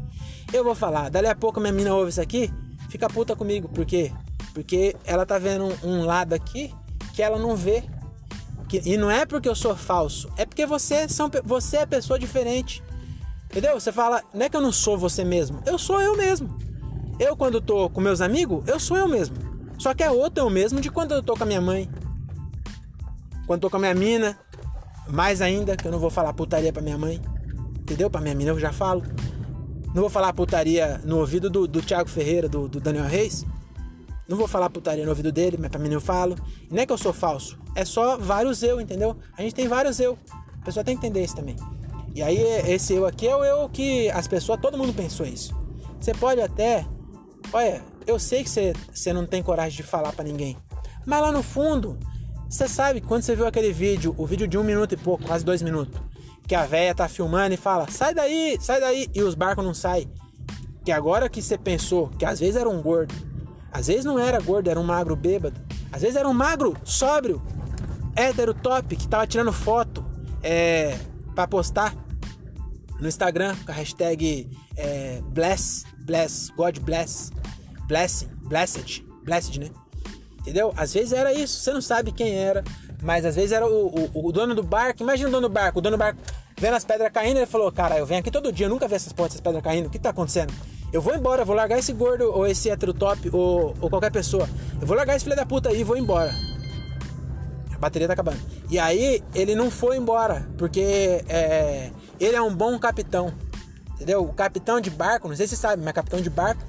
[0.52, 2.52] Eu vou falar, dali a pouco minha mina ouve isso aqui,
[2.88, 4.12] fica puta comigo, por quê?
[4.52, 6.74] Porque ela tá vendo um, lado aqui
[7.14, 7.84] que ela não vê.
[8.84, 12.82] E não é porque eu sou falso, é porque você, são, você é pessoa diferente.
[13.44, 13.78] Entendeu?
[13.78, 16.56] Você fala, não é que eu não sou você mesmo, eu sou eu mesmo.
[17.18, 19.36] Eu, quando tô com meus amigos, eu sou eu mesmo.
[19.78, 21.90] Só que é outro eu mesmo de quando eu tô com a minha mãe,
[23.46, 24.38] quando tô com a minha mina,
[25.08, 27.20] mais ainda, que eu não vou falar putaria pra minha mãe.
[27.80, 28.08] Entendeu?
[28.08, 29.02] Pra minha mina eu já falo.
[29.94, 33.44] Não vou falar putaria no ouvido do, do Thiago Ferreira, do, do Daniel Reis.
[34.28, 36.36] Não vou falar putaria no ouvido dele, mas pra mim eu falo.
[36.70, 37.58] E não é que eu sou falso.
[37.74, 39.16] É só vários eu, entendeu?
[39.36, 40.16] A gente tem vários eu.
[40.60, 41.56] A pessoa tem que entender isso também.
[42.14, 42.38] E aí,
[42.68, 45.54] esse eu aqui é o eu que as pessoas, todo mundo pensou isso.
[45.98, 46.86] Você pode até.
[47.52, 50.56] Olha, eu sei que você, você não tem coragem de falar para ninguém.
[51.04, 51.98] Mas lá no fundo,
[52.48, 55.44] você sabe, quando você viu aquele vídeo, o vídeo de um minuto e pouco, quase
[55.44, 56.00] dois minutos,
[56.50, 59.72] que a véia tá filmando e fala, sai daí, sai daí, e os barcos não
[59.72, 60.10] saem.
[60.84, 63.14] Que agora que você pensou que às vezes era um gordo,
[63.70, 65.54] às vezes não era gordo, era um magro bêbado,
[65.92, 67.40] às vezes era um magro sóbrio,
[68.16, 70.04] hétero top, que tava tirando foto
[70.42, 70.98] é,
[71.36, 71.94] para postar
[72.98, 77.30] no Instagram com a hashtag é, bless, bless, God bless,
[77.86, 79.70] blessing, blessed, blessed, né?
[80.40, 80.74] Entendeu?
[80.76, 82.64] Às vezes era isso, você não sabe quem era,
[83.00, 85.04] mas às vezes era o, o, o dono do barco.
[85.04, 86.20] Imagina o dono do barco, o dono do barco
[86.60, 89.12] vendo as pedras caindo, ele falou: Cara, eu venho aqui todo dia, nunca vi essas
[89.12, 90.52] portas, essas pedras caindo, o que tá acontecendo?
[90.92, 94.48] Eu vou embora, vou largar esse gordo ou esse hétero top ou, ou qualquer pessoa.
[94.80, 96.32] Eu vou largar esse filho da puta aí e vou embora.
[97.72, 98.38] A bateria tá acabando.
[98.68, 103.32] E aí ele não foi embora, porque é, ele é um bom capitão.
[103.94, 104.24] Entendeu?
[104.24, 106.62] O capitão de barco, não sei se você sabe, mas capitão de barco,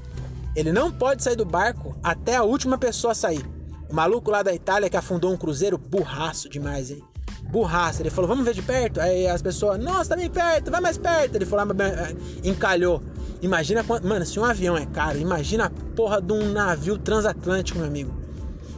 [0.56, 3.44] ele não pode sair do barco até a última pessoa sair.
[3.90, 7.04] O maluco lá da Itália que afundou um cruzeiro, burraço demais, hein?
[7.50, 8.02] Burraço.
[8.02, 9.00] Ele falou, vamos ver de perto?
[9.00, 11.36] Aí as pessoas, nossa, tá bem perto, vai mais perto.
[11.36, 12.14] Ele falou, ah,
[12.44, 13.02] encalhou.
[13.42, 14.08] Imagina quanto.
[14.08, 18.14] Mano, se um avião é caro, imagina a porra de um navio transatlântico, meu amigo.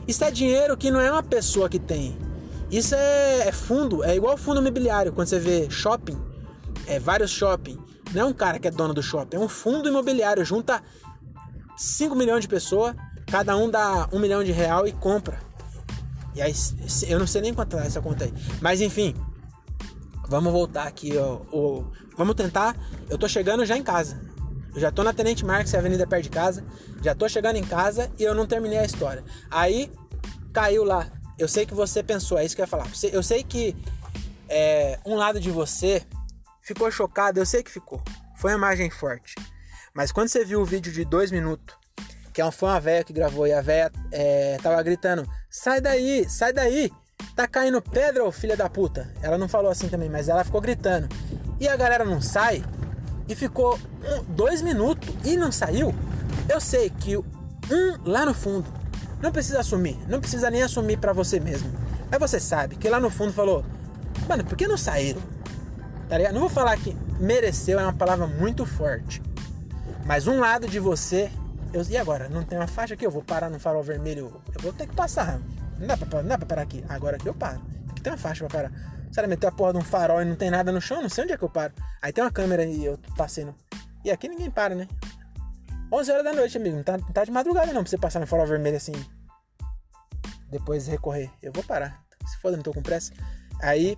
[0.07, 2.17] Isso é dinheiro que não é uma pessoa que tem.
[2.71, 5.11] Isso é, é fundo, é igual fundo imobiliário.
[5.11, 6.17] Quando você vê shopping,
[6.87, 7.77] é vários shopping.
[8.13, 10.43] Não é um cara que é dono do shopping, é um fundo imobiliário.
[10.43, 10.81] Junta
[11.77, 12.95] 5 milhões de pessoas
[13.33, 15.39] Cada um dá um milhão de real e compra.
[16.35, 16.53] E aí,
[17.07, 18.33] eu não sei nem quanto é essa conta aí.
[18.61, 19.15] Mas enfim,
[20.27, 21.17] vamos voltar aqui.
[21.17, 21.83] Ó, ó,
[22.17, 22.75] vamos tentar.
[23.09, 24.19] Eu tô chegando já em casa.
[24.73, 26.65] Eu já tô na Tenente Marques, é a avenida perto de casa.
[27.03, 29.23] Já tô chegando em casa e eu não terminei a história.
[29.51, 29.91] Aí
[30.51, 31.11] caiu lá.
[31.37, 32.87] Eu sei que você pensou, é isso que eu ia falar.
[33.11, 33.75] Eu sei que
[34.49, 36.03] é, um lado de você
[36.61, 38.01] ficou chocado, eu sei que ficou.
[38.35, 39.35] Foi uma imagem forte.
[39.93, 41.75] Mas quando você viu o vídeo de dois minutos
[42.33, 46.27] que é foi uma velha que gravou, e a velha é, tava gritando: sai daí,
[46.27, 46.91] sai daí,
[47.35, 49.13] tá caindo pedra, ô filha da puta.
[49.21, 51.07] Ela não falou assim também, mas ela ficou gritando.
[51.59, 52.63] E a galera não sai,
[53.29, 55.93] e ficou um, dois minutos e não saiu.
[56.49, 57.23] Eu sei que um
[58.03, 58.65] lá no fundo,
[59.21, 61.71] não precisa assumir, não precisa nem assumir para você mesmo.
[62.09, 63.63] Mas você sabe que lá no fundo falou:
[64.27, 65.21] mano, por que não saíram?
[66.09, 66.33] Tá ligado?
[66.33, 69.21] Não vou falar que mereceu, é uma palavra muito forte.
[70.03, 71.31] Mas um lado de você
[71.73, 72.29] eu, e agora?
[72.29, 73.05] Não tem uma faixa aqui?
[73.05, 74.41] Eu vou parar no farol vermelho.
[74.53, 75.39] Eu vou ter que passar.
[75.79, 76.85] Não dá pra, não dá pra parar aqui.
[76.87, 77.59] Agora aqui eu paro.
[77.87, 78.71] Tem que ter uma faixa pra parar.
[79.11, 81.23] Sério, meter a porra de um farol e não tem nada no chão, não sei
[81.23, 81.73] onde é que eu paro.
[82.01, 83.47] Aí tem uma câmera e eu passei.
[84.03, 84.87] E aqui ninguém para, né?
[85.91, 86.75] 11 horas da noite, amigo.
[86.75, 88.93] Não tá, não tá de madrugada não pra você passar no farol vermelho assim.
[90.49, 91.29] Depois recorrer.
[91.41, 92.03] Eu vou parar.
[92.25, 93.13] Se foda, não tô com pressa.
[93.61, 93.97] Aí,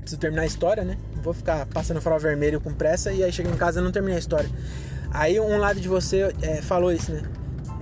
[0.00, 0.98] preciso terminar a história, né?
[1.22, 4.16] Vou ficar passando farol vermelho com pressa e aí chego em casa e não terminei
[4.16, 4.48] a história.
[5.14, 7.22] Aí um lado de você é, falou isso, né?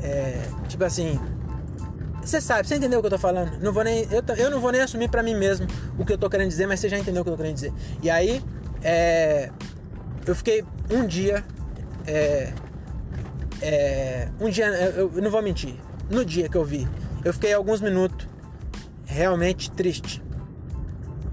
[0.02, 1.18] É, tipo assim,
[2.22, 3.58] você sabe, você entendeu o que eu tô falando?
[3.58, 5.66] Não vou nem, eu, eu não vou nem assumir para mim mesmo
[5.98, 7.54] o que eu tô querendo dizer, mas você já entendeu o que eu tô querendo
[7.54, 7.72] dizer.
[8.02, 8.44] E aí,
[8.82, 9.50] é,
[10.26, 11.42] eu fiquei um dia.
[12.06, 12.52] É,
[13.62, 15.74] é, um dia, eu, eu não vou mentir.
[16.10, 16.86] No dia que eu vi,
[17.24, 18.28] eu fiquei alguns minutos
[19.06, 20.22] realmente triste.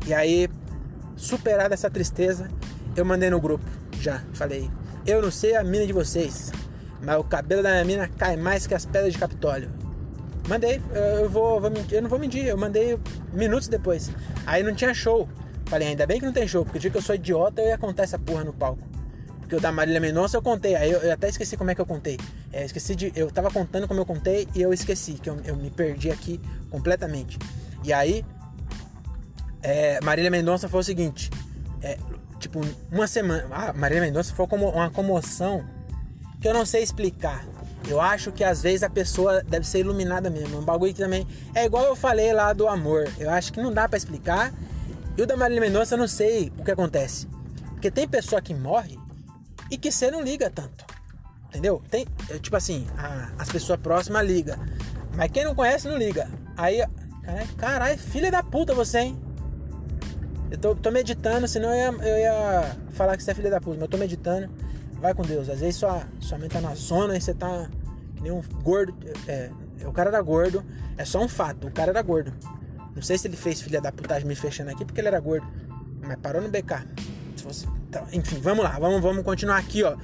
[0.08, 0.48] E aí,
[1.18, 2.48] superada essa tristeza,
[2.96, 3.66] eu mandei no grupo
[4.00, 4.24] já.
[4.34, 4.70] Falei,
[5.06, 6.52] eu não sei a mina de vocês,
[7.02, 9.70] mas o cabelo da minha mina cai mais que as pedras de Capitólio.
[10.48, 10.82] Mandei,
[11.20, 12.98] eu vou, vou eu não vou mentir, eu mandei
[13.32, 14.12] minutos depois.
[14.46, 15.30] Aí não tinha show.
[15.66, 17.68] Falei, ainda bem que não tem show, porque o dia que eu sou idiota eu
[17.68, 18.82] ia contar essa porra no palco.
[19.40, 21.82] Porque o da Marília Mendonça eu contei, aí eu, eu, até esqueci como é que
[21.82, 22.18] eu contei.
[22.52, 23.12] É, esqueci de.
[23.16, 26.40] Eu tava contando como eu contei e eu esqueci, que eu, eu me perdi aqui
[26.70, 27.38] completamente.
[27.84, 28.26] E aí,
[29.62, 31.30] é, Marília Mendonça foi o seguinte:
[31.82, 31.98] é,
[32.50, 33.48] tipo, uma semana.
[33.52, 35.64] Ah, Marília Mendonça foi como uma comoção
[36.42, 37.46] que eu não sei explicar.
[37.88, 40.60] Eu acho que às vezes a pessoa deve ser iluminada mesmo.
[40.60, 41.26] Um bagulho que também.
[41.54, 43.08] É igual eu falei lá do amor.
[43.18, 44.54] Eu acho que não dá para explicar.
[45.16, 47.28] E o da Marília Mendonça eu não sei o que acontece.
[47.72, 48.98] Porque tem pessoa que morre
[49.72, 50.86] e que você não liga tanto.
[51.48, 51.82] Entendeu?
[51.90, 54.58] Tem, é, tipo assim, a, as pessoas próximas ligam.
[55.16, 56.30] Mas quem não conhece não liga.
[56.56, 56.84] Aí,
[57.58, 59.29] caralho, filha da puta você, hein?
[60.52, 63.60] Eu tô, tô meditando, senão eu ia, eu ia falar que você é filha da
[63.62, 64.50] puta, mas eu tô meditando.
[65.00, 65.50] Vai com Deus.
[65.50, 67.70] Às vezes sua, sua mente tá na zona e você tá
[68.16, 68.94] que nem um gordo.
[69.28, 69.50] É,
[69.82, 70.64] é, o cara era gordo.
[70.98, 71.68] É só um fato.
[71.68, 72.34] O cara era gordo.
[72.94, 75.48] Não sei se ele fez filha da putagem me fechando aqui porque ele era gordo.
[76.02, 76.86] Mas parou no BK.
[77.38, 78.78] Se fosse, então, enfim, vamos lá.
[78.78, 79.96] Vamos, vamos continuar aqui, ó.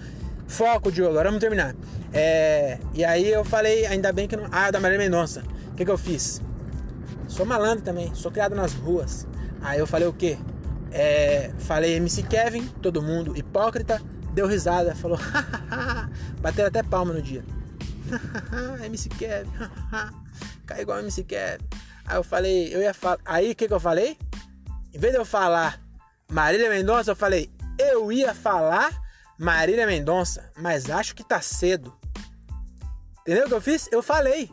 [0.48, 1.12] Foco, Diogo.
[1.12, 1.76] Agora vamos terminar.
[2.14, 4.48] É, e aí eu falei, ainda bem que não.
[4.52, 5.44] Ah, da Maria Mendonça.
[5.72, 6.42] O que, que eu fiz?
[7.28, 8.14] Sou malandro também.
[8.16, 9.28] Sou criado nas ruas.
[9.66, 10.38] Aí eu falei o quê?
[10.92, 14.00] É, falei MC Kevin, todo mundo hipócrita,
[14.32, 15.18] deu risada, falou,
[16.40, 17.44] bateram até palma no dia.
[18.86, 19.50] MC Kevin,
[20.68, 21.66] cai igual MC Kevin.
[22.06, 23.18] Aí eu falei, eu ia falar.
[23.26, 24.16] Aí o que, que eu falei?
[24.94, 25.82] Em vez de eu falar
[26.32, 28.92] Marília Mendonça, eu falei, eu ia falar
[29.40, 31.92] Marília Mendonça, mas acho que tá cedo.
[33.22, 33.90] Entendeu o que eu fiz?
[33.92, 34.52] Eu falei.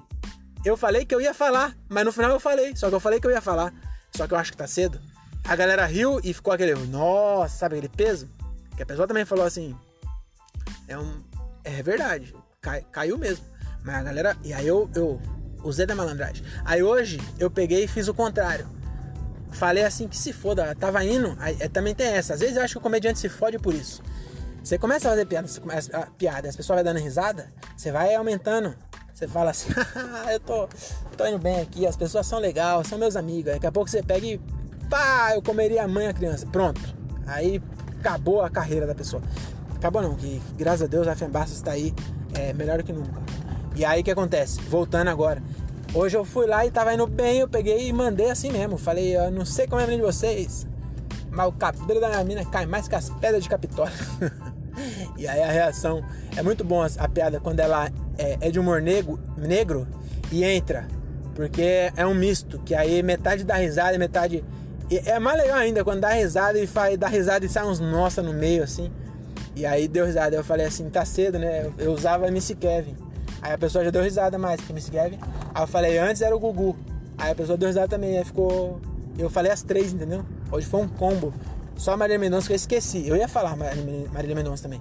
[0.65, 2.75] Eu falei que eu ia falar, mas no final eu falei.
[2.75, 3.75] Só que eu falei que eu ia falar.
[4.15, 5.01] Só que eu acho que tá cedo.
[5.45, 8.29] A galera riu e ficou aquele, nossa, sabe aquele peso?
[8.77, 9.77] Que a pessoa também falou assim.
[10.87, 11.23] É um.
[11.65, 12.35] É verdade.
[12.61, 13.45] Cai, caiu mesmo.
[13.85, 14.37] Mas a galera.
[14.43, 15.21] E aí eu, eu
[15.63, 16.45] usei da malandragem.
[16.65, 18.69] Aí hoje eu peguei e fiz o contrário.
[19.53, 21.37] Falei assim que se foda, tava indo.
[21.39, 22.35] Aí, é, também tem essa.
[22.35, 24.03] Às vezes eu acho que o comediante se fode por isso.
[24.63, 27.91] Você começa a fazer piada, você começa a piada, as pessoas vai dando risada, você
[27.91, 28.75] vai aumentando.
[29.15, 29.69] Você fala assim,
[30.33, 30.69] eu tô,
[31.17, 33.53] tô indo bem aqui, as pessoas são legais, são meus amigos.
[33.53, 34.41] Daqui a pouco você pega e
[34.89, 36.47] pá, eu comeria a mãe a criança.
[36.47, 36.81] Pronto.
[37.27, 37.63] Aí
[37.99, 39.23] acabou a carreira da pessoa.
[39.75, 41.95] Acabou não, que graças a Deus a Fembassa está aí
[42.35, 43.21] é, melhor do que nunca.
[43.75, 44.61] E aí o que acontece?
[44.63, 45.43] Voltando agora.
[45.95, 48.79] Hoje eu fui lá e tava indo bem, eu peguei e mandei assim mesmo.
[48.79, 50.67] Falei, eu não sei como é a de vocês,
[51.31, 53.93] mas o cabelo da minha mina cai mais que as pedras de Capitólio.
[55.17, 56.03] e aí a reação
[56.37, 59.87] é muito bom a piada quando ela é, é de humor negro, negro
[60.31, 60.87] e entra.
[61.35, 64.45] Porque é um misto, que aí metade dá risada metade
[64.93, 67.81] e é mais legal ainda quando dá risada e faz, dá risada e sai uns
[67.81, 68.91] nossa no meio assim.
[69.57, 70.37] E aí deu risada.
[70.37, 71.71] Eu falei assim, tá cedo, né?
[71.79, 72.95] Eu usava MC Kevin.
[73.41, 75.19] Aí a pessoa já deu risada mais que MC Kevin.
[75.55, 76.77] Aí eu falei, antes era o Gugu.
[77.17, 78.19] Aí a pessoa deu risada também.
[78.19, 78.83] Aí ficou.
[79.19, 80.25] Eu falei as três, entendeu?
[80.51, 81.33] Hoje foi um combo.
[81.77, 83.07] Só a Marília Mendonça que eu esqueci.
[83.07, 84.81] Eu ia falar Marília Mendonça também.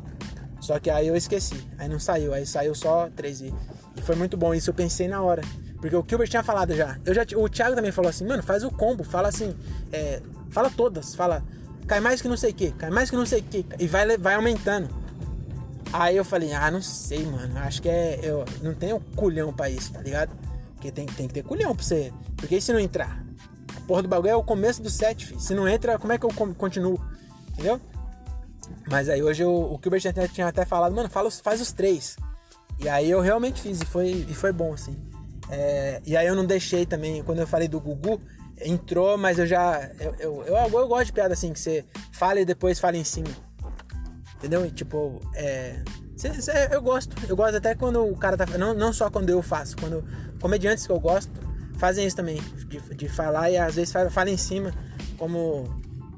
[0.59, 1.65] Só que aí eu esqueci.
[1.77, 2.33] Aí não saiu.
[2.33, 3.41] Aí saiu só três.
[3.41, 3.53] E,
[3.95, 4.53] e foi muito bom.
[4.53, 5.41] Isso eu pensei na hora.
[5.81, 6.97] Porque o Gilbert tinha falado já.
[7.03, 7.23] Eu já.
[7.35, 9.55] O Thiago também falou assim, mano, faz o combo, fala assim.
[9.91, 10.21] É,
[10.51, 11.43] fala todas, fala.
[11.87, 13.65] Cai mais que não sei o que, cai mais que não sei o que.
[13.79, 14.87] E vai, vai aumentando.
[15.91, 17.57] Aí eu falei, ah, não sei, mano.
[17.57, 18.19] Acho que é.
[18.21, 20.31] Eu não tenho culhão pra isso, tá ligado?
[20.75, 22.13] Porque tem, tem que ter culhão pra você.
[22.37, 23.23] Porque se não entrar?
[23.91, 25.39] Porra do bagulho é o começo do set, filho.
[25.41, 26.97] Se não entra, como é que eu continuo?
[27.49, 27.77] Entendeu?
[28.89, 32.15] Mas aí hoje eu, o Gilbert tinha até falado, mano, fala, faz os três.
[32.79, 34.95] E aí eu realmente fiz e foi, e foi bom, assim.
[35.49, 38.21] É, e aí eu não deixei também, quando eu falei do Gugu,
[38.61, 39.91] entrou, mas eu já.
[39.99, 41.83] Eu, eu, eu, eu, gosto de piada assim, que você
[42.13, 43.27] fala e depois fala em cima.
[44.37, 44.65] Entendeu?
[44.65, 45.83] E, tipo, é.
[46.71, 47.13] Eu gosto.
[47.27, 48.45] Eu gosto até quando o cara tá.
[48.57, 50.01] Não, não só quando eu faço, quando
[50.39, 51.50] comediantes que eu gosto
[51.81, 52.39] fazem isso também.
[52.67, 54.71] De, de falar e às vezes fala, em cima.
[55.17, 55.67] como.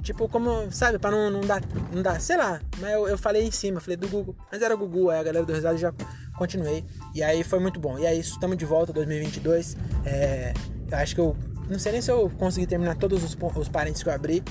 [0.03, 1.61] Tipo, como, sabe, pra não, não, dar,
[1.93, 4.75] não dar, sei lá, mas eu, eu falei em cima, falei do Google, mas era
[4.75, 5.93] o Google, aí a galera do Risada já
[6.37, 6.83] continuei,
[7.15, 7.97] e aí foi muito bom.
[7.97, 10.53] E é isso, estamos de volta 2022, é,
[10.91, 11.37] acho que eu,
[11.69, 14.43] não sei nem se eu consegui terminar todos os, os parênteses que eu abri,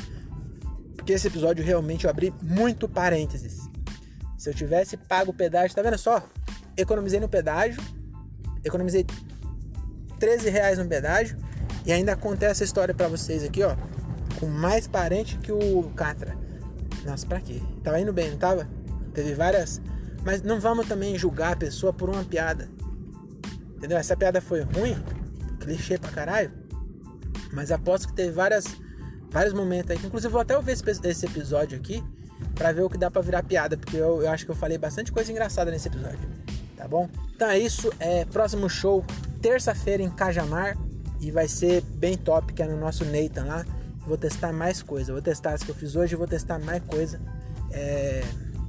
[0.97, 3.69] porque esse episódio realmente eu abri muito parênteses.
[4.39, 6.27] Se eu tivesse pago o pedágio, tá vendo só?
[6.79, 7.79] Economizei no pedágio,
[8.65, 9.05] economizei
[10.23, 11.37] 13 reais no pedágio,
[11.85, 13.75] e ainda contei essa história para vocês aqui, ó.
[14.39, 16.37] Com mais parente que o Catra.
[17.05, 17.61] Nossa, pra quê?
[17.83, 18.68] Tava indo bem, não tava?
[19.12, 19.83] Teve várias.
[20.25, 22.68] Mas não vamos também julgar a pessoa por uma piada.
[23.77, 23.99] Entendeu?
[23.99, 24.97] Essa piada foi ruim,
[25.59, 26.53] clichê pra caralho.
[27.53, 28.64] Mas aposto que teve várias,
[29.29, 29.99] vários momentos aí.
[30.07, 32.01] Inclusive, vou até ouvir esse, esse episódio aqui
[32.55, 34.79] para ver o que dá para virar piada, porque eu, eu acho que eu falei
[34.79, 36.31] bastante coisa engraçada nesse episódio.
[36.83, 37.09] Tá bom?
[37.37, 37.93] Então é isso.
[38.01, 39.05] É próximo show
[39.41, 40.76] terça-feira em Cajamar
[41.20, 43.64] e vai ser bem top, que é no nosso Nathan lá.
[44.05, 47.20] Vou testar mais coisa, vou testar as que eu fiz hoje, vou testar mais coisa
[47.70, 48.24] é,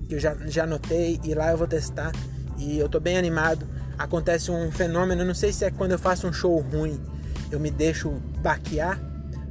[0.07, 2.11] que eu já, já anotei e lá eu vou testar
[2.55, 3.67] e eu tô bem animado.
[3.97, 7.01] Acontece um fenômeno, não sei se é quando eu faço um show ruim,
[7.49, 8.11] eu me deixo
[8.43, 9.01] baquear,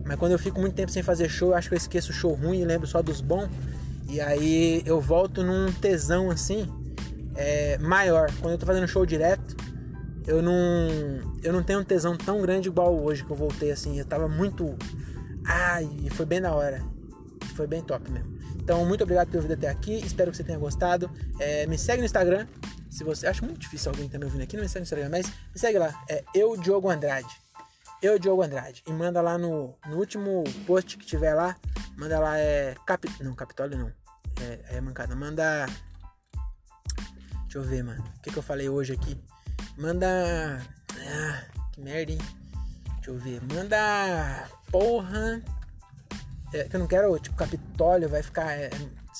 [0.04, 2.14] mas quando eu fico muito tempo sem fazer show, eu acho que eu esqueço o
[2.14, 3.48] show ruim e lembro só dos bons.
[4.08, 6.68] E aí eu volto num tesão assim,
[7.34, 8.30] é, maior.
[8.40, 9.56] Quando eu tô fazendo show direto,
[10.26, 10.52] eu não
[11.42, 13.98] eu não tenho um tesão tão grande igual hoje que eu voltei assim.
[13.98, 14.76] Eu tava muito
[15.44, 16.82] ai, foi bem na hora.
[17.54, 18.32] Foi bem top mesmo.
[18.56, 19.94] Então, muito obrigado por ter ouvido até aqui.
[20.04, 21.10] Espero que você tenha gostado.
[21.38, 22.46] É, me segue no Instagram.
[22.88, 24.84] Se você acho muito difícil alguém estar tá me ouvindo aqui, não me segue no
[24.84, 26.00] Instagram, mas me segue lá.
[26.08, 27.42] É eu Diogo Andrade.
[28.00, 28.82] Eu Diogo Andrade.
[28.86, 31.56] E manda lá no, no último post que tiver lá.
[31.96, 33.92] Manda lá é cap, não, Capitólio não.
[34.40, 35.16] É, é mancada.
[35.16, 35.66] Manda
[37.52, 38.02] Deixa eu ver, mano.
[38.02, 39.14] O que, que eu falei hoje aqui?
[39.76, 40.66] Manda.
[40.96, 42.18] Ah, que merda, hein?
[42.94, 43.42] Deixa eu ver.
[43.42, 44.48] Manda.
[44.70, 45.42] Porra.
[46.54, 48.52] É, que eu não quero, tipo, Capitólio vai ficar.
[48.52, 48.70] É,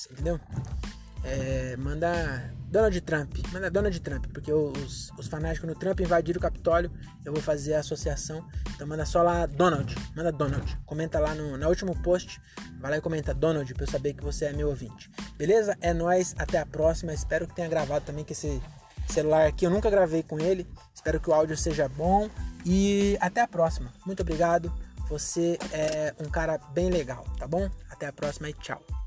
[0.09, 0.39] entendeu?
[1.23, 2.51] É, manda.
[2.73, 3.37] Donald Trump.
[3.51, 6.91] Manda Donald Trump, porque os, os fanáticos no Trump invadiram o Capitólio.
[7.23, 8.43] Eu vou fazer a associação.
[8.73, 9.95] Então manda só lá Donald.
[10.15, 10.75] Manda Donald.
[10.83, 12.41] Comenta lá no, no último post.
[12.79, 15.11] Vai lá e comenta Donald pra eu saber que você é meu ouvinte.
[15.37, 15.77] Beleza?
[15.81, 16.33] É nóis.
[16.35, 17.13] Até a próxima.
[17.13, 18.59] Espero que tenha gravado também que esse
[19.07, 19.67] celular aqui.
[19.67, 20.67] Eu nunca gravei com ele.
[20.95, 22.27] Espero que o áudio seja bom.
[22.65, 23.93] E até a próxima.
[24.03, 24.73] Muito obrigado.
[25.09, 27.69] Você é um cara bem legal, tá bom?
[27.91, 29.02] Até a próxima e tchau.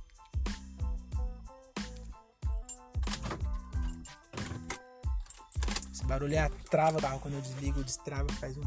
[6.07, 7.18] Barulho é a trava, tá?
[7.18, 8.62] Quando eu desligo, destrava, faz um.